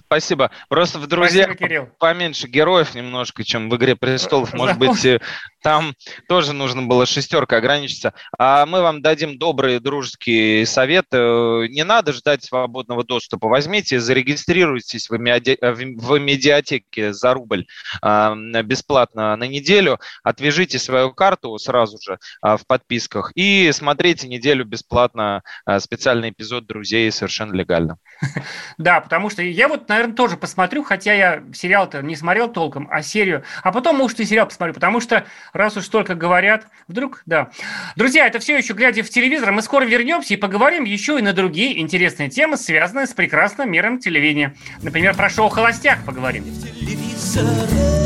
[0.06, 0.52] Спасибо.
[0.70, 4.54] Просто в «Друзьях» Спасибо, поменьше героев немножко, чем в «Игре престолов».
[4.54, 5.20] Может быть, э,
[5.62, 5.94] там
[6.28, 8.14] тоже нужно было шестеркой ограничиться.
[8.38, 11.06] А мы вам дадим добрый дружеский совет.
[11.12, 13.48] Э, Не надо ждать свободного доступа.
[13.48, 17.66] Возьмите, зарегистрируйтесь в, меди- э, в- в медиатеке за рубль
[18.02, 24.66] а, бесплатно на неделю, отвяжите свою карту сразу же а, в подписках и смотрите неделю
[24.66, 27.98] бесплатно а, специальный эпизод «Друзей» совершенно легально.
[28.78, 33.02] Да, потому что я вот, наверное, тоже посмотрю, хотя я сериал-то не смотрел толком, а
[33.02, 33.44] серию.
[33.62, 37.50] А потом, может, и сериал посмотрю, потому что раз уж столько говорят, вдруг, да.
[37.96, 39.52] Друзья, это все еще глядя в телевизор.
[39.52, 44.00] Мы скоро вернемся и поговорим еще и на другие интересные темы, связанные с прекрасным миром
[44.00, 44.56] телевидения.
[44.82, 46.44] Например, про шоу «Холостяк» поговорим.
[46.44, 48.03] телевизор,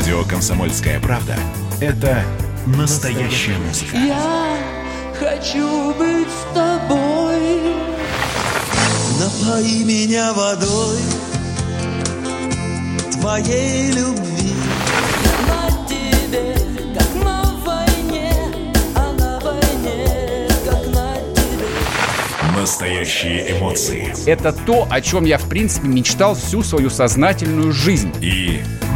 [0.00, 1.36] Радио «Комсомольская правда»—
[1.82, 2.24] это
[2.64, 3.98] настоящая музыка.
[3.98, 4.56] Я
[5.18, 7.74] хочу быть с тобой.
[9.20, 10.96] Напои меня водой
[13.12, 14.54] твоей любви.
[15.46, 16.54] На тебе,
[16.98, 18.32] как на войне,
[18.96, 22.58] а на войне, как на тебе.
[22.58, 28.14] Настоящие эмоции Это то, о чем я, в принципе, мечтал всю свою сознательную жизнь.
[28.22, 28.62] и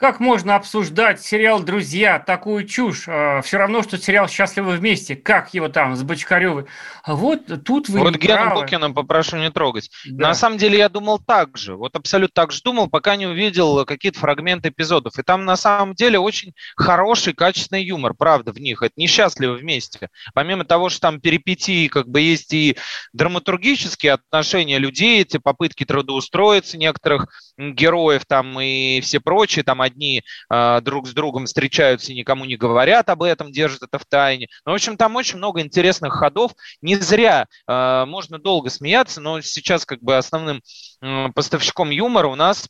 [0.00, 3.02] Как можно обсуждать сериал «Друзья» такую чушь?
[3.02, 5.14] Все равно, что сериал «Счастливы вместе».
[5.14, 6.64] Как его там, с Бочкаревой?
[7.06, 8.62] Вот тут вы Вот правы.
[8.62, 9.90] Букина попрошу не трогать.
[10.06, 10.28] Да.
[10.28, 13.84] На самом деле я думал так же, вот абсолютно так же думал, пока не увидел
[13.84, 15.18] какие-то фрагменты эпизодов.
[15.18, 18.80] И там на самом деле очень хороший, качественный юмор, правда, в них.
[18.80, 20.08] Это несчастливо вместе.
[20.32, 22.78] Помимо того, что там перипетии, как бы есть и
[23.12, 27.28] драматургические отношения людей, эти попытки трудоустроиться некоторых
[27.60, 32.56] героев там и все прочие, там одни а, друг с другом встречаются и никому не
[32.56, 34.48] говорят об этом, держат это в тайне.
[34.64, 36.52] Ну, в общем, там очень много интересных ходов.
[36.82, 40.62] Не зря э, можно долго смеяться, но сейчас как бы основным
[41.02, 42.68] э, поставщиком юмора у нас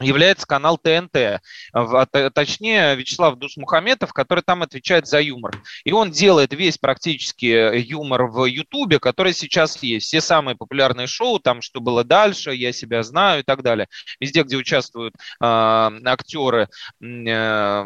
[0.00, 1.40] является канал ТНТ,
[1.72, 5.52] а точнее Вячеслав Дусмухаметов, который там отвечает за юмор.
[5.84, 10.06] И он делает весь практически э, юмор в Ютубе, который сейчас есть.
[10.06, 13.88] Все самые популярные шоу, там «Что было дальше», «Я себя знаю» и так далее.
[14.20, 16.68] Везде, где участвуют э, актеры
[17.00, 17.84] э,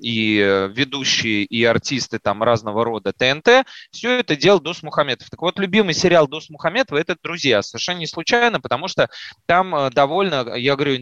[0.00, 0.36] и
[0.74, 5.28] ведущие, и артисты там разного рода ТНТ, все это делал Дус Мухаметов.
[5.30, 7.62] Так вот, любимый сериал Дус Мухаметова– это «Друзья».
[7.62, 9.08] Совершенно не случайно, потому что
[9.46, 10.96] там э, довольно, я говорю,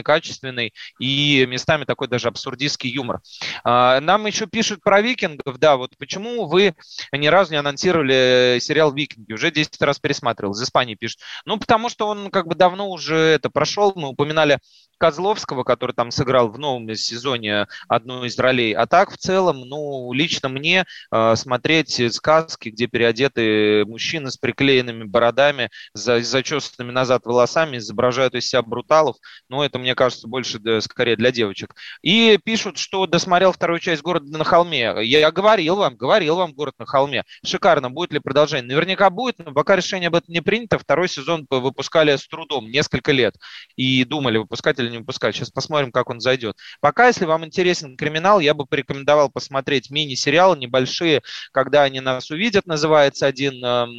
[0.00, 3.20] интересный, качественный и местами такой даже абсурдистский юмор.
[3.64, 6.74] А, Нам еще пишут про викингов, да, вот почему вы
[7.12, 11.20] ни разу не анонсировали сериал «Викинги», уже 10 раз пересматривал, из Испании пишут.
[11.44, 14.58] Ну, потому что он как бы давно уже это прошел, мы упоминали
[15.00, 18.74] Козловского, который там сыграл в новом сезоне одну из ролей.
[18.74, 25.04] А так, в целом, ну, лично мне э, смотреть сказки, где переодеты мужчины с приклеенными
[25.04, 29.16] бородами, за, зачесанными назад волосами, изображают из себя бруталов,
[29.48, 31.74] ну, это, мне кажется, больше да, скорее для девочек.
[32.02, 34.80] И пишут, что досмотрел вторую часть «Города на холме».
[35.02, 37.24] Я, я говорил вам, говорил вам «Город на холме».
[37.42, 38.68] Шикарно, будет ли продолжение?
[38.68, 40.78] Наверняка будет, но пока решение об этом не принято.
[40.78, 43.34] Второй сезон выпускали с трудом, несколько лет.
[43.76, 45.34] И думали, выпускать или не выпускать.
[45.34, 46.56] Сейчас посмотрим, как он зайдет.
[46.80, 51.22] Пока, если вам интересен криминал, я бы порекомендовал посмотреть мини-сериалы небольшие,
[51.52, 53.90] когда они нас увидят, называется один эм,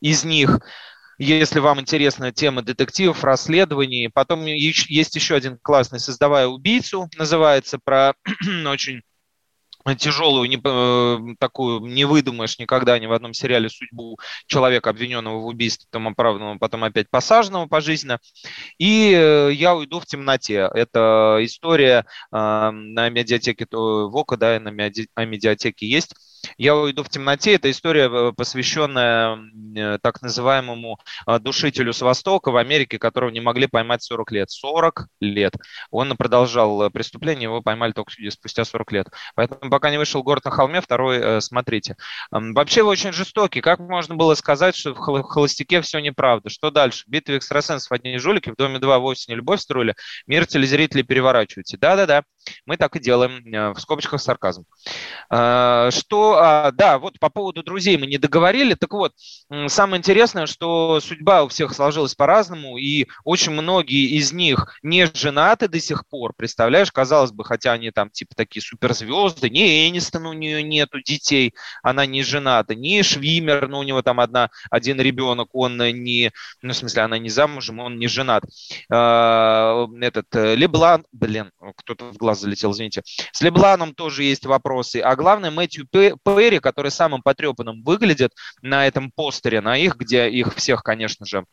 [0.00, 0.60] из них.
[1.18, 4.10] Если вам интересна тема детективов, расследований.
[4.12, 8.14] Потом есть еще один классный «Создавая убийцу», называется, про
[8.66, 9.02] очень
[9.94, 15.46] тяжелую, не, э, такую не выдумаешь никогда ни в одном сериале судьбу человека, обвиненного в
[15.46, 18.18] убийстве, там оправданного, потом опять посаженного пожизненно.
[18.78, 20.68] И э, «Я уйду в темноте».
[20.74, 26.14] Это история э, на медиатеке ВОКа, да, и на медиатеке есть.
[26.58, 29.38] «Я уйду в темноте»– это история, э, посвященная
[29.76, 34.50] э, так называемому э, душителю с Востока в Америке, которого не могли поймать 40 лет.
[34.50, 35.54] 40 лет.
[35.90, 39.08] Он продолжал преступление, его поймали только спустя 40 лет.
[39.34, 41.96] Поэтому пока не вышел «Город на холме», второй смотрите.
[42.30, 43.60] Вообще вы очень жестокий.
[43.60, 46.48] Как можно было сказать, что в «Хол- «Холостяке» все неправда?
[46.50, 47.04] Что дальше?
[47.06, 49.94] В «Битве экстрасенсов» одни жулики, в «Доме 2» вовсе не любовь строили,
[50.26, 51.76] мир телезрителей переворачиваете.
[51.76, 52.22] Да-да-да,
[52.64, 54.64] мы так и делаем, э, в скобочках сарказм.
[55.30, 58.74] А, Что, а, да, вот по поводу друзей мы не договорили.
[58.74, 59.12] Так вот,
[59.68, 65.68] самое интересное, что судьба у всех сложилась по-разному, и очень многие из них не женаты
[65.68, 70.32] до сих пор, представляешь, казалось бы, хотя они там типа такие суперзвезды, не Энистон у
[70.32, 75.48] нее нету детей, она не жената, не Швимер, но у него там одна, один ребенок,
[75.52, 76.32] он не,
[76.62, 78.44] ну, в смысле, она не замужем, он не женат.
[78.90, 83.02] А, Этот, э, Леблан, блин, кто-то в глаз залетел, извините.
[83.32, 84.98] С Лебланом тоже есть вопросы.
[84.98, 90.28] А главное, Мэтью Пе- Перри, который самым потрепанным выглядит на этом постере, на их, где
[90.28, 91.44] их всех, конечно же,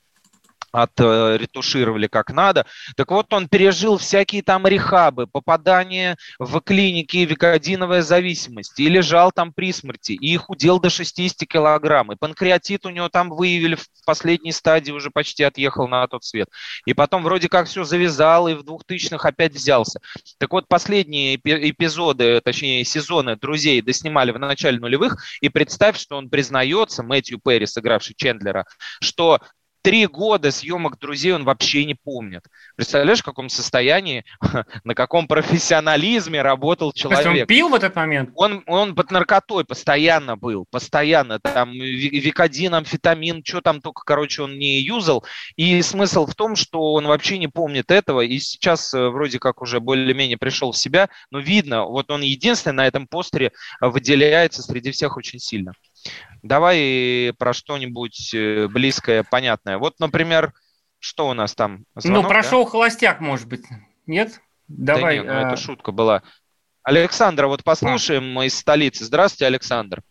[0.73, 2.65] отретушировали как надо.
[2.97, 9.31] Так вот, он пережил всякие там рехабы, попадание в клиники и викодиновая зависимость, и лежал
[9.31, 13.85] там при смерти, и худел до 60 килограмм, и панкреатит у него там выявили в
[14.05, 16.49] последней стадии, уже почти отъехал на тот свет.
[16.85, 19.99] И потом вроде как все завязал, и в 2000-х опять взялся.
[20.39, 26.17] Так вот, последние эпи- эпизоды, точнее, сезоны «Друзей» доснимали в начале нулевых, и представь, что
[26.17, 28.65] он признается, Мэтью Перри, сыгравший Чендлера,
[29.01, 29.39] что
[29.83, 32.45] три года съемок «Друзей» он вообще не помнит.
[32.75, 34.23] Представляешь, в каком состоянии,
[34.83, 37.41] на каком профессионализме работал человек.
[37.41, 38.31] он пил в этот момент?
[38.35, 41.39] Он, он под наркотой постоянно был, постоянно.
[41.39, 45.25] Там викодин, амфетамин, что там только, короче, он не юзал.
[45.57, 48.21] И смысл в том, что он вообще не помнит этого.
[48.21, 51.09] И сейчас э, вроде как уже более-менее пришел в себя.
[51.29, 55.73] Но видно, вот он единственный на этом постере выделяется среди всех очень сильно.
[56.41, 59.77] Давай про что-нибудь э, близкое, понятное.
[59.77, 60.53] Вот, например,
[60.99, 61.85] что у нас там?
[61.95, 62.65] Ну, Звонок, ну, про да?
[62.65, 63.65] «Холостяк», может быть.
[64.07, 64.41] Нет?
[64.67, 65.17] Давай.
[65.17, 65.47] Да нет, ну, а...
[65.47, 66.23] это шутка была.
[66.83, 68.45] Александра, вот послушаем а.
[68.45, 69.05] из столицы.
[69.05, 70.01] Здравствуйте, Александр.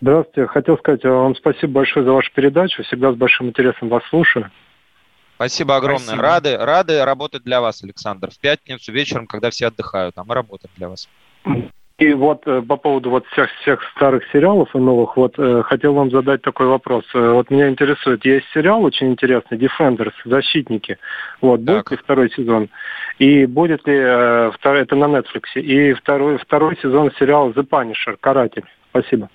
[0.00, 0.48] Здравствуйте.
[0.48, 2.82] Хотел сказать вам спасибо большое за вашу передачу.
[2.82, 4.50] Всегда с большим интересом вас слушаю.
[5.36, 6.04] Спасибо огромное.
[6.04, 6.22] Спасибо.
[6.22, 8.30] Рады, рады работать для вас, Александр.
[8.30, 11.08] В пятницу вечером, когда все отдыхают, а мы работаем для вас.
[12.02, 15.94] И вот э, по поводу вот всех, всех старых сериалов и новых, вот э, хотел
[15.94, 17.04] вам задать такой вопрос.
[17.14, 20.98] Э, вот меня интересует, есть сериал очень интересный, Defenders, Защитники.
[21.40, 21.90] Вот, будет так.
[21.92, 22.70] ли второй сезон?
[23.20, 24.00] И будет ли
[24.52, 28.64] второй, это на Netflix, и второй, второй сезон сериала The Punisher, Каратель.
[28.90, 29.30] Спасибо.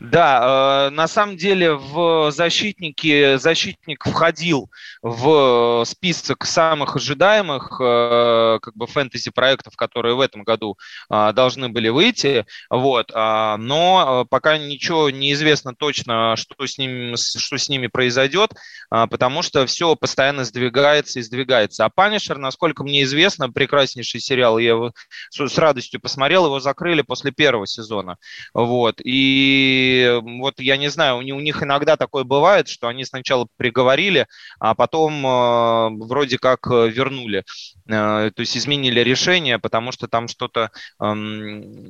[0.00, 4.70] Да, э, на самом деле в защитники защитник входил
[5.02, 10.76] в список самых ожидаемых э, как бы фэнтези проектов, которые в этом году
[11.10, 12.46] э, должны были выйти.
[12.70, 18.52] Вот, а, но пока ничего не известно точно, что с ними, что с ними произойдет,
[18.90, 21.84] а, потому что все постоянно сдвигается и сдвигается.
[21.84, 24.92] А Панишер, насколько мне известно, прекраснейший сериал, я его
[25.30, 28.16] с радостью посмотрел, его закрыли после первого сезона.
[28.52, 33.46] Вот, и и вот я не знаю, у них иногда такое бывает, что они сначала
[33.56, 34.26] приговорили,
[34.58, 37.44] а потом э, вроде как э, вернули.
[37.88, 41.88] Э, то есть изменили решение, потому что там что-то эм,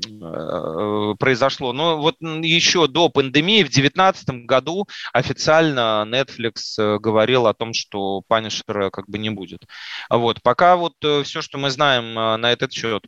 [1.18, 1.72] произошло.
[1.72, 8.90] Но вот еще до пандемии в 2019 году официально Netflix говорил о том, что Punisher
[8.90, 9.66] как бы не будет.
[10.10, 10.42] Вот.
[10.42, 13.04] Пока вот все, что мы знаем на этот счет,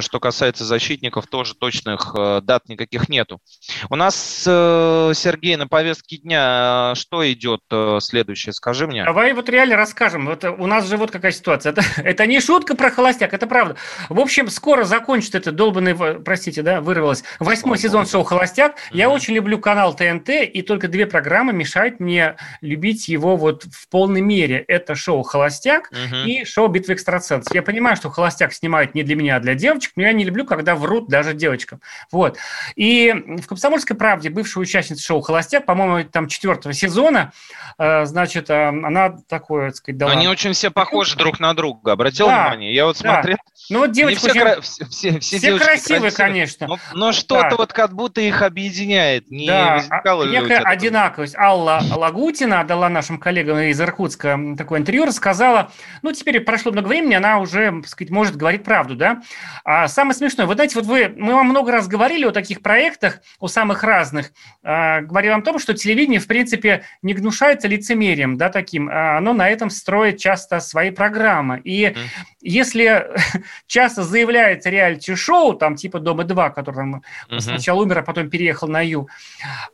[0.00, 3.40] что касается защитников, тоже точных дат никаких нету.
[3.88, 8.52] У нас нас, э, Сергей, на повестке дня что идет э, следующее?
[8.52, 9.04] Скажи мне.
[9.04, 10.26] Давай вот реально расскажем.
[10.26, 11.70] Вот у нас же вот какая ситуация.
[11.70, 13.76] Это, это не шутка про холостяк, это правда.
[14.08, 18.72] В общем, скоро закончит это долбанный, простите, да, вырвалось, восьмой сезон шоу «Холостяк».
[18.72, 18.96] Mm-hmm.
[18.96, 23.88] Я очень люблю канал ТНТ, и только две программы мешают мне любить его вот в
[23.88, 24.64] полной мере.
[24.66, 26.24] Это шоу «Холостяк» mm-hmm.
[26.24, 27.54] и шоу «Битва экстрасенсов».
[27.54, 30.44] Я понимаю, что «Холостяк» снимают не для меня, а для девочек, но я не люблю,
[30.44, 31.80] когда врут даже девочкам.
[32.10, 32.38] Вот.
[32.74, 37.32] И в «Комсомольской правде» бывшая участница шоу «Холостяк», по-моему, там четвертого сезона,
[37.78, 40.12] э, значит, э, она такое, так сказать, дала...
[40.12, 42.74] Они очень все похожи друг на друга, обратил да, внимание?
[42.74, 43.12] Я вот да.
[43.12, 43.36] смотрел...
[43.68, 44.60] Ну вот девочки все, кра...
[44.62, 46.66] все, все, все, все красивые, конечно.
[46.66, 47.56] Но, но что-то да.
[47.56, 49.30] вот как будто их объединяет.
[49.30, 51.36] Не да, возникало ли некая одинаковость.
[51.36, 55.70] Алла Лагутина дала нашим коллегам из Иркутска такой интервью, рассказала,
[56.02, 59.22] ну теперь прошло много времени, она уже, так сказать, может говорить правду, да.
[59.64, 63.18] А самое смешное, вы знаете, вот вы, мы вам много раз говорили о таких проектах,
[63.38, 68.48] о самых разных, э, говорил о том, что телевидение, в принципе, не гнушается лицемерием, да,
[68.48, 68.88] таким.
[68.88, 71.60] А оно на этом строит часто свои программы.
[71.64, 71.96] И mm.
[72.40, 73.10] если
[73.66, 77.40] часто заявляется реалити-шоу, там типа «Дома-2», который там mm-hmm.
[77.40, 79.08] сначала умер, а потом переехал на Ю,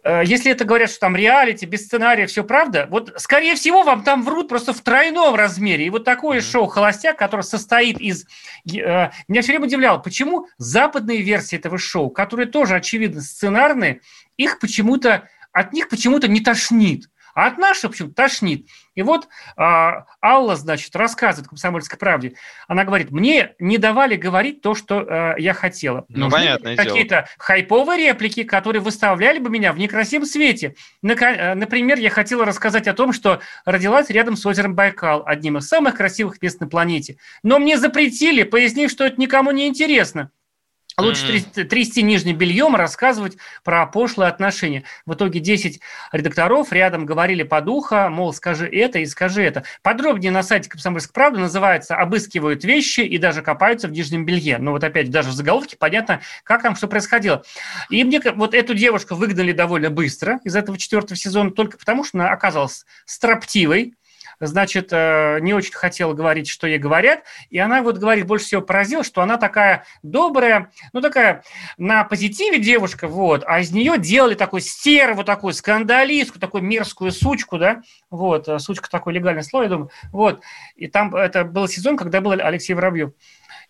[0.02, 4.02] э, если это говорят, что там реалити, без сценария, все правда, вот, скорее всего, вам
[4.02, 5.86] там врут просто в тройном размере.
[5.86, 6.52] И вот такое mm-hmm.
[6.52, 8.26] шоу «Холостяк», которое состоит из...
[8.64, 14.00] Меня все время удивляло, почему западные версии этого шоу, которые тоже, очевидно, сценарные,
[14.36, 17.08] их почему-то, от них почему-то не тошнит.
[17.36, 18.66] А от наших почему тошнит.
[18.94, 22.32] И вот а, Алла, значит, рассказывает в «Комсомольской правде».
[22.66, 26.06] Она говорит, мне не давали говорить то, что а, я хотела.
[26.08, 26.74] Ну, понятно.
[26.76, 30.76] Какие-то хайповые реплики, которые выставляли бы меня в некрасивом свете.
[31.02, 35.68] Э, например, я хотела рассказать о том, что родилась рядом с озером Байкал, одним из
[35.68, 37.18] самых красивых мест на планете.
[37.42, 40.30] Но мне запретили, пояснив, что это никому не интересно.
[40.98, 41.64] Лучше mm-hmm.
[41.64, 44.84] трясти нижним бельем, рассказывать про пошлые отношения.
[45.04, 45.78] В итоге 10
[46.10, 49.64] редакторов рядом говорили по духу, мол, скажи это и скажи это.
[49.82, 54.56] Подробнее на сайте «Комсомольской правды» называется «Обыскивают вещи и даже копаются в нижнем белье».
[54.56, 57.44] Ну вот опять, даже в заголовке понятно, как там что происходило.
[57.90, 62.16] И мне вот эту девушку выгнали довольно быстро из этого четвертого сезона только потому, что
[62.16, 63.92] она оказалась строптивой,
[64.40, 68.62] значит, э, не очень хотела говорить, что ей говорят, и она вот говорит, больше всего
[68.62, 71.42] поразила, что она такая добрая, ну, такая
[71.78, 77.58] на позитиве девушка, вот, а из нее делали такой стерву, такую скандалистку, такую мерзкую сучку,
[77.58, 80.42] да, вот, э, сучка такое легальное слово, я думаю, вот,
[80.74, 83.12] и там это был сезон, когда был Алексей Воробьев.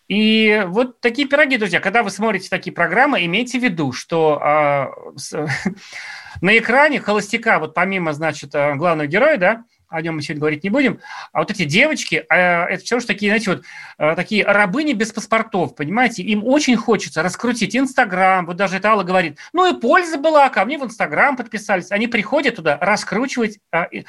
[0.09, 4.91] И вот такие пироги, друзья, когда вы смотрите такие программы, имейте в виду, что а,
[5.17, 5.33] с,
[6.41, 10.65] на экране холостяка, вот помимо, значит, а, главного героя, да, о нем мы сегодня говорить
[10.65, 11.01] не будем,
[11.33, 13.65] а вот эти девочки, а, это все же такие, знаете, вот
[13.99, 19.03] а, такие рабыни без паспортов, понимаете, им очень хочется раскрутить Инстаграм, вот даже это Алла
[19.03, 23.59] говорит, ну и польза была, ко мне в Инстаграм подписались, они приходят туда раскручивать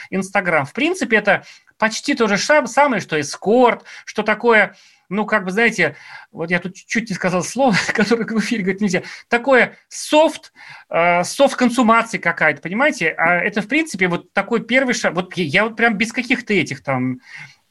[0.09, 0.65] Инстаграм.
[0.65, 1.43] В принципе, это
[1.77, 4.75] почти то же самое, что эскорт, что такое
[5.09, 5.95] ну, как бы, знаете,
[6.31, 10.51] вот я тут чуть не сказал слово, которое в эфире говорить нельзя, такое софт,
[10.89, 13.09] э, софт-консумации какая-то, понимаете?
[13.17, 15.13] А это, в принципе, вот такой первый шаг.
[15.13, 17.19] Вот я вот прям без каких-то этих там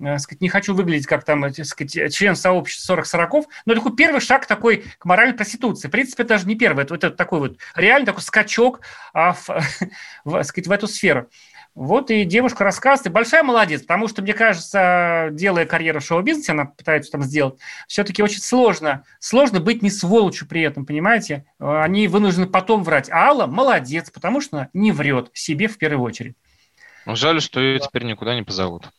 [0.00, 3.94] э, сказать, не хочу выглядеть как там, так сказать, член сообщества 40 сороков, но такой
[3.94, 5.88] первый шаг такой к моральной проституции.
[5.88, 8.80] В принципе, это даже не первый, это, это такой вот реально такой скачок
[9.12, 9.48] а, в,
[10.24, 11.28] в, сказать, в эту сферу.
[11.76, 16.52] Вот и девушка рассказывает, и большая молодец, потому что, мне кажется, делая карьеру в шоу-бизнесе,
[16.52, 19.04] она пытается там сделать, все-таки очень сложно.
[19.20, 21.44] Сложно быть не сволочью при этом, понимаете?
[21.58, 23.10] Они вынуждены потом врать.
[23.10, 26.34] А Алла молодец, потому что она не врет себе в первую очередь.
[27.04, 28.90] Ну, жаль, что ее теперь никуда не позовут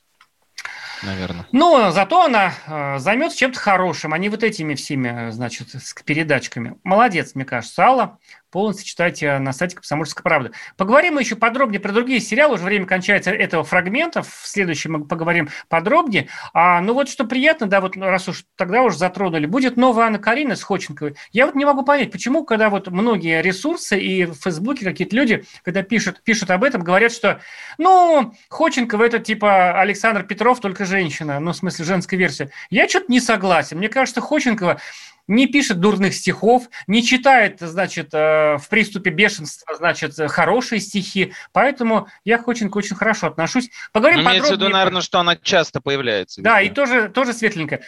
[1.03, 1.45] наверное.
[1.51, 5.67] Но зато она э, займется чем-то хорошим, а не вот этими всеми, значит,
[6.05, 6.78] передачками.
[6.84, 8.17] Молодец, мне кажется, Алла
[8.51, 10.51] полностью читайте на сайте «Комсомольской правды».
[10.77, 12.55] Поговорим мы еще подробнее про другие сериалы.
[12.55, 14.21] Уже время кончается этого фрагмента.
[14.23, 16.27] В следующем мы поговорим подробнее.
[16.53, 20.19] А, ну вот что приятно, да, вот раз уж тогда уже затронули, будет новая Анна
[20.19, 21.15] Карина с Ходченковой.
[21.31, 25.43] Я вот не могу понять, почему, когда вот многие ресурсы и в Фейсбуке какие-то люди,
[25.63, 27.41] когда пишут, пишут об этом, говорят, что,
[27.77, 32.49] ну, Ходченкова это типа Александр Петров, только женщина, ну, в смысле, женская версия.
[32.69, 33.77] Я что-то не согласен.
[33.77, 34.79] Мне кажется, Ходченкова
[35.28, 41.34] не пишет дурных стихов, не читает, значит, э, в приступе бешенства, значит, хорошие стихи.
[41.51, 43.69] Поэтому я к очень, очень хорошо отношусь.
[43.91, 46.41] Поговорим ну, Имеется в виду, наверное, что она часто появляется.
[46.41, 47.82] Да, и тоже, тоже светленько.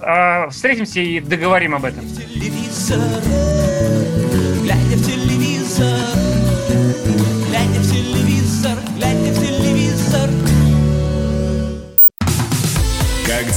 [0.00, 2.04] А, встретимся и договорим об этом.
[2.06, 2.98] Телевизор,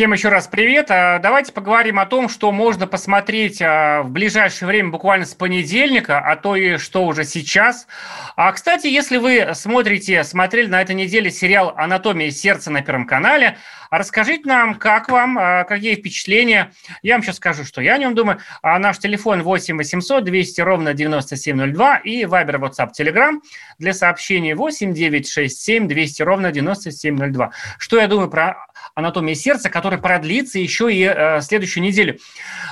[0.00, 0.86] Всем еще раз привет.
[0.90, 6.20] А, Давайте поговорим о том, что можно посмотреть а, в ближайшее время, буквально с понедельника,
[6.20, 7.86] а то и что уже сейчас.
[8.34, 13.58] А, кстати, если вы смотрите, смотрели на этой неделе сериал «Анатомия сердца» на Первом канале,
[13.90, 16.72] расскажите нам, как вам, а, какие впечатления.
[17.02, 18.38] Я вам сейчас скажу, что я о нем думаю.
[18.62, 23.38] А наш телефон 8 800 200 ровно 9702 и Viber, WhatsApp, Telegram
[23.78, 27.50] для сообщений 8 967 200 ровно 9702.
[27.78, 28.64] Что я думаю про
[29.00, 32.18] «Анатомия сердца», который продлится еще и э, следующую неделю.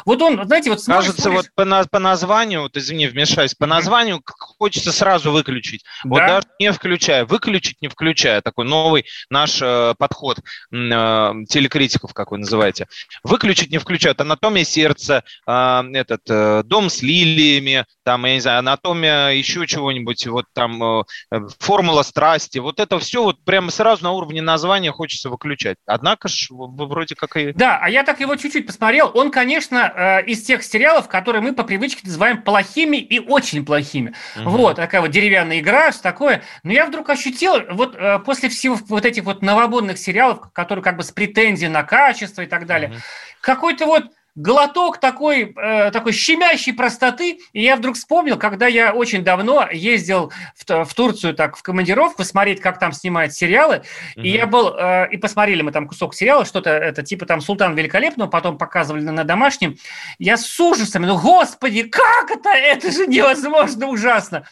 [0.04, 3.54] Вот он, знаете, вот смотришь, Кажется, смотришь- вот по, на- по названию, вот извини, вмешаюсь,
[3.54, 5.84] по названию хочется сразу выключить.
[6.04, 6.26] Вот Да?
[6.28, 10.38] даже не включая, выключить не включая, такой новый наш э, подход
[10.72, 12.86] э, телекритиков, как вы называете.
[13.22, 14.20] Выключить не включают.
[14.20, 20.26] Анатомия сердца, э, этот э, дом с лилиями, там, я не знаю, анатомия еще чего-нибудь,
[20.26, 21.02] вот там э,
[21.32, 22.58] э, формула страсти.
[22.58, 25.76] Вот это все вот прямо сразу на уровне названия хочется выключать.
[25.86, 27.52] Однако в- вроде как и...
[27.52, 29.10] Да, а я так его чуть-чуть посмотрел.
[29.14, 34.14] Он, конечно, э, из тех сериалов, которые мы по привычке называем плохими и очень плохими.
[34.36, 34.50] Мгм.
[34.50, 36.42] Вот, такая вот деревянная игра, все такое.
[36.62, 40.96] Но я вдруг ощутил, вот э, после всего вот этих вот новободных сериалов, которые как
[40.96, 43.00] бы с претензией на качество и так далее,
[43.40, 44.04] какой-то вот
[44.34, 47.40] глоток такой, э, такой щемящей простоты.
[47.52, 52.24] И я вдруг вспомнил, когда я очень давно ездил в, в Турцию так в командировку
[52.24, 53.82] смотреть, как там снимают сериалы.
[54.16, 57.74] И я был, э, и посмотрели мы там кусок сериала, что-то это типа там Султан
[57.74, 59.76] Великолепного, потом показывали на, на домашнем.
[60.18, 62.50] Я с ужасом, ну господи, как это?
[62.50, 64.44] Это же невозможно ужасно.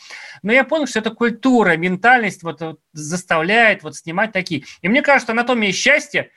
[0.43, 4.65] Но я понял, что это культура, ментальность вот, вот заставляет вот снимать такие.
[4.83, 6.31] И мне кажется, анатомия счастья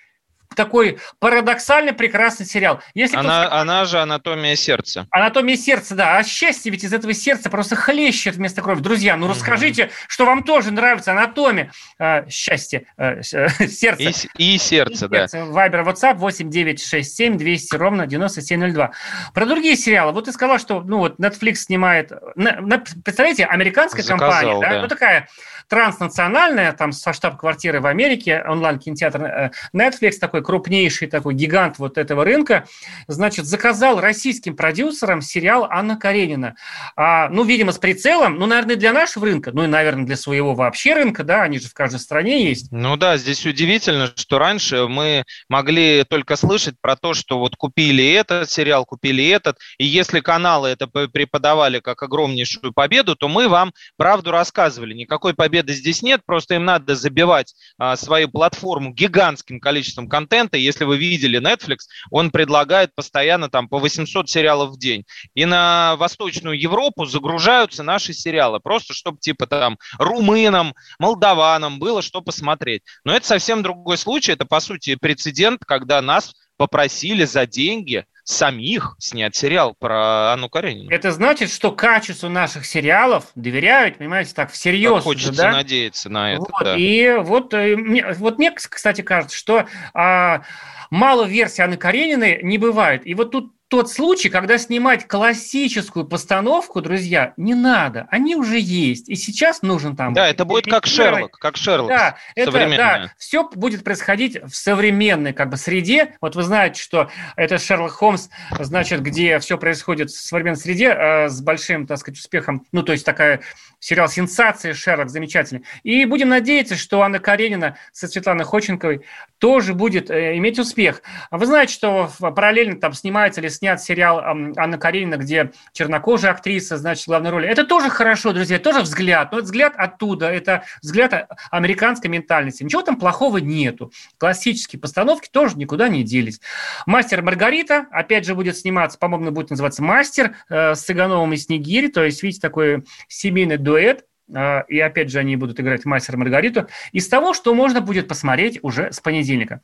[0.59, 2.81] такой парадоксально прекрасный сериал.
[2.93, 3.55] Если она, кто...
[3.55, 5.07] она же «Анатомия сердца».
[5.09, 6.17] «Анатомия сердца», да.
[6.17, 8.81] А счастье ведь из этого сердца просто хлещет вместо крови.
[8.81, 9.91] Друзья, ну расскажите, угу.
[10.09, 11.71] что вам тоже нравится «Анатомия».
[11.97, 14.27] А, счастье, а, сердце.
[14.37, 15.27] И, и сердце, и да.
[15.45, 18.91] Вайбер, WhatsApp 8967 200 ровно 9702.
[19.33, 20.11] Про другие сериалы.
[20.11, 22.11] Вот ты сказал, что ну вот Netflix снимает...
[22.35, 24.69] Представляете, американская Заказал, компания, да?
[24.73, 24.81] да?
[24.81, 25.29] Ну такая
[25.69, 32.25] транснациональная, там со штаб-квартиры в Америке, онлайн-кинотеатр э, Netflix, такой крупнейший такой гигант вот этого
[32.25, 32.65] рынка,
[33.07, 36.55] значит, заказал российским продюсерам сериал Анна Каренина.
[36.95, 40.55] А, ну, видимо, с прицелом, ну, наверное, для нашего рынка, ну, и, наверное, для своего
[40.55, 42.71] вообще рынка, да, они же в каждой стране есть.
[42.71, 48.13] Ну да, здесь удивительно, что раньше мы могли только слышать про то, что вот купили
[48.13, 53.71] этот сериал, купили этот, и если каналы это преподавали как огромнейшую победу, то мы вам
[53.97, 54.95] правду рассказывали.
[54.95, 60.57] Никакой победы победы здесь нет, просто им надо забивать а, свою платформу гигантским количеством контента.
[60.57, 61.79] Если вы видели Netflix,
[62.11, 65.05] он предлагает постоянно там по 800 сериалов в день.
[65.33, 72.21] И на Восточную Европу загружаются наши сериалы, просто чтобы типа там румынам, молдаванам было что
[72.21, 72.83] посмотреть.
[73.03, 78.95] Но это совсем другой случай, это по сути прецедент, когда нас попросили за деньги самих
[78.99, 80.91] снять сериал про Анну Каренину.
[80.91, 84.93] Это значит, что качеству наших сериалов доверяют, понимаете, так всерьез.
[84.93, 85.51] Так хочется да?
[85.51, 86.75] надеяться на это, вот, да.
[86.77, 89.65] И вот, э, мне, вот мне, кстати, кажется, что
[89.95, 90.43] а,
[90.91, 93.05] мало версий Анны Карениной не бывает.
[93.07, 98.07] И вот тут тот случай, когда снимать классическую постановку, друзья, не надо.
[98.09, 99.07] Они уже есть.
[99.09, 100.15] И сейчас нужен там...
[100.15, 105.33] Да, это будет как Шерлок, как Шерлок да, это, да, все будет происходить в современной
[105.33, 106.15] как бы среде.
[106.19, 111.29] Вот вы знаете, что это Шерлок Холмс, значит, где все происходит в современной среде э,
[111.29, 112.65] с большим, так сказать, успехом.
[112.71, 113.41] Ну, то есть такая
[113.79, 115.63] сериал «Сенсация» Шерлок замечательный.
[115.83, 119.05] И будем надеяться, что Анна Каренина со Светланой Ходченковой
[119.37, 121.03] тоже будет э, иметь успех.
[121.29, 127.05] Вы знаете, что параллельно там снимается или снят сериал Анна Каренина, где чернокожая актриса, значит,
[127.07, 127.47] главной роли.
[127.47, 129.31] Это тоже хорошо, друзья, тоже взгляд.
[129.31, 132.63] Но это взгляд оттуда, это взгляд американской ментальности.
[132.63, 133.91] Ничего там плохого нету.
[134.17, 136.39] Классические постановки тоже никуда не делись.
[136.85, 141.87] «Мастер Маргарита», опять же, будет сниматься, по-моему, будет называться «Мастер» э, с Цыгановым и Снегири.
[141.89, 146.67] То есть, видите, такой семейный дуэт э, и опять же они будут играть мастер Маргариту,
[146.93, 149.61] из того, что можно будет посмотреть уже с понедельника.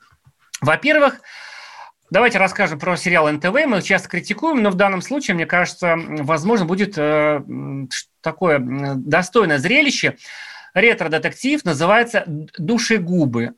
[0.62, 1.22] Во-первых,
[2.16, 3.66] Давайте расскажем про сериал НТВ.
[3.68, 7.42] Мы часто критикуем, но в данном случае, мне кажется, возможно, будет э,
[8.22, 10.16] такое достойное зрелище.
[10.76, 13.54] Ретро-детектив называется «Душегубы».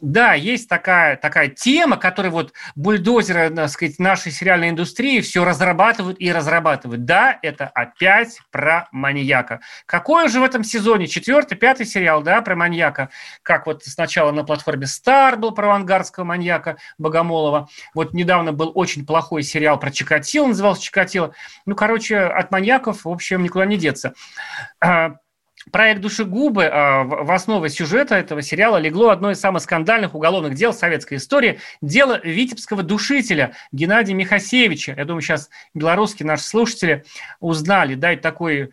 [0.00, 6.20] Да, есть такая, такая тема, которую вот бульдозеры, так сказать, нашей сериальной индустрии все разрабатывают
[6.20, 7.04] и разрабатывают.
[7.04, 9.60] Да, это опять про маньяка.
[9.86, 11.08] Какой уже в этом сезоне?
[11.08, 13.10] Четвертый, пятый сериал, да, про маньяка.
[13.42, 17.68] Как вот сначала на платформе Star был про авангардского маньяка Богомолова.
[17.92, 21.34] Вот недавно был очень плохой сериал про Чикатило, назывался Чикатило.
[21.66, 24.14] Ну, короче, от маньяков, в общем, никуда не деться.
[25.72, 30.72] Проект «Душегубы» а, в основе сюжета этого сериала легло одно из самых скандальных уголовных дел
[30.72, 34.94] советской истории– дело витебского душителя Геннадия Михасевича.
[34.96, 37.04] Я думаю, сейчас белорусские наши слушатели
[37.40, 38.70] узнали, да, такой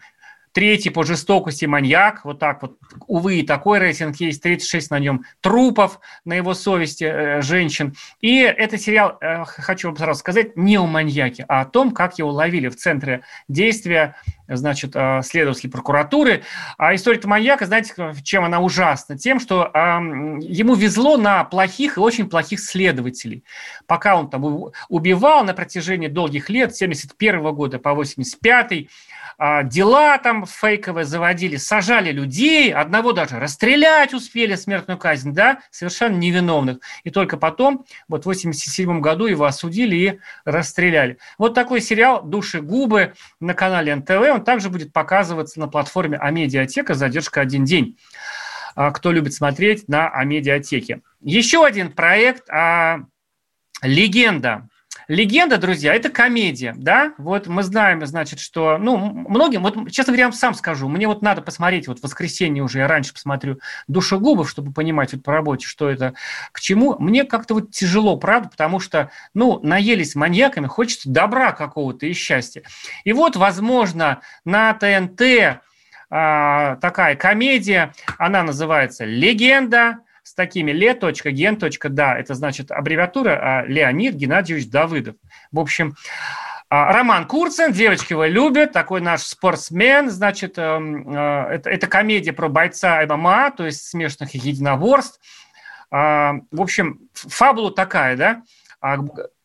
[0.56, 2.78] Третий по жестокости маньяк, вот так вот,
[3.08, 7.94] увы, и такой рейтинг есть, 36 на нем трупов на его совести э, женщин.
[8.22, 12.18] И это сериал, э, хочу вам сразу сказать, не о маньяке, а о том, как
[12.20, 14.16] его ловили в центре действия,
[14.48, 16.44] значит, э, следователей прокуратуры.
[16.78, 17.94] А история маньяка, знаете,
[18.24, 19.18] чем она ужасна?
[19.18, 23.44] Тем, что ему везло на плохих и очень плохих следователей.
[23.88, 28.88] Пока он там убивал на протяжении долгих лет, с 71 года по 85
[29.38, 36.16] а, дела там фейковые заводили, сажали людей, одного даже расстрелять успели, смертную казнь, да, совершенно
[36.16, 36.80] невиновных.
[37.04, 41.18] И только потом, вот в 87 году его осудили и расстреляли.
[41.38, 46.94] Вот такой сериал «Души губы» на канале НТВ, он также будет показываться на платформе Амедиатека
[46.94, 47.98] «Задержка один день»
[48.76, 51.02] а, кто любит смотреть на Амедиатеке.
[51.22, 53.00] Еще один проект а,
[53.82, 54.68] «Легенда»
[55.08, 57.14] Легенда, друзья, это комедия, да?
[57.18, 61.08] Вот мы знаем, значит, что, ну, многим, вот, честно говоря, я вам сам скажу, мне
[61.08, 65.32] вот надо посмотреть, вот в воскресенье уже, я раньше посмотрю «Душегубов», чтобы понимать вот по
[65.32, 66.16] работе, что это
[66.52, 66.96] к чему.
[66.98, 72.64] Мне как-то вот тяжело, правда, потому что, ну, наелись маньяками, хочется добра какого-то и счастья.
[73.04, 75.62] И вот, возможно, на ТНТ
[76.10, 82.18] а, такая комедия, она называется «Легенда», с такими ле.ген.да.
[82.18, 85.16] Это значит аббревиатура а, Леонид Геннадьевич Давыдов.
[85.52, 85.96] В общем,
[86.68, 92.34] а, Роман Курцин, девочки его любят, такой наш спортсмен, значит, эм, э, это, это комедия
[92.34, 95.20] про бойца ММА, то есть смешанных единоборств.
[95.92, 98.42] А, в общем, фабула такая, да,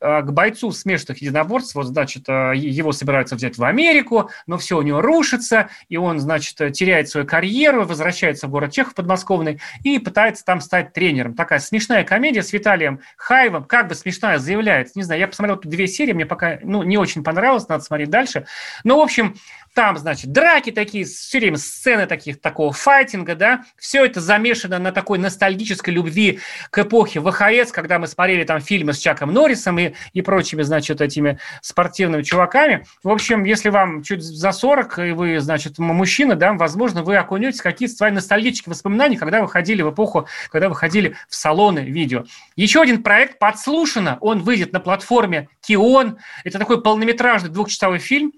[0.00, 4.58] к, а к бойцу смешанных единоборств, вот, значит, э, его собираются взять в Америку, но
[4.58, 9.60] все у него рушится, и он, значит, теряет свою карьеру, возвращается в город Чехов подмосковный
[9.84, 11.34] и пытается там стать тренером.
[11.34, 14.96] Такая смешная комедия с Виталием Хаевым, как бы смешная, заявляет.
[14.96, 18.10] Не знаю, я посмотрел тут две серии, мне пока ну, не очень понравилось, надо смотреть
[18.10, 18.46] дальше.
[18.84, 19.36] Но, в общем,
[19.74, 24.90] там, значит, драки такие, все время сцены таких, такого файтинга, да, все это замешано на
[24.90, 26.40] такой ностальгической любви
[26.70, 31.00] к эпохе ВХС, когда мы смотрели там фильмы с Чаком Норрисом и, и прочими, значит,
[31.00, 32.86] этими спортивными чуваками.
[33.02, 37.60] В общем, если вам чуть за 40, и вы, значит, мужчина, да, возможно, вы окунетесь
[37.60, 41.80] в какие-то свои ностальгические воспоминания, когда вы ходили в эпоху, когда вы ходили в салоны
[41.80, 42.24] видео.
[42.56, 46.18] Еще один проект «Подслушано», он выйдет на платформе Кион.
[46.44, 48.32] Это такой полнометражный двухчасовой фильм,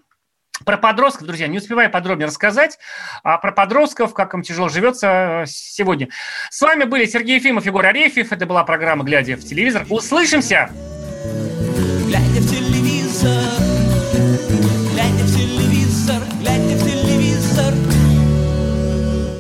[0.65, 2.79] про подростков, друзья, не успеваю подробнее рассказать,
[3.23, 6.09] а про подростков, как им тяжело живется э, сегодня.
[6.51, 8.33] С вами были Сергей Ефимов, Егор Арефьев.
[8.33, 9.87] Это была программа «Глядя в телевизор».
[9.89, 10.71] Услышимся!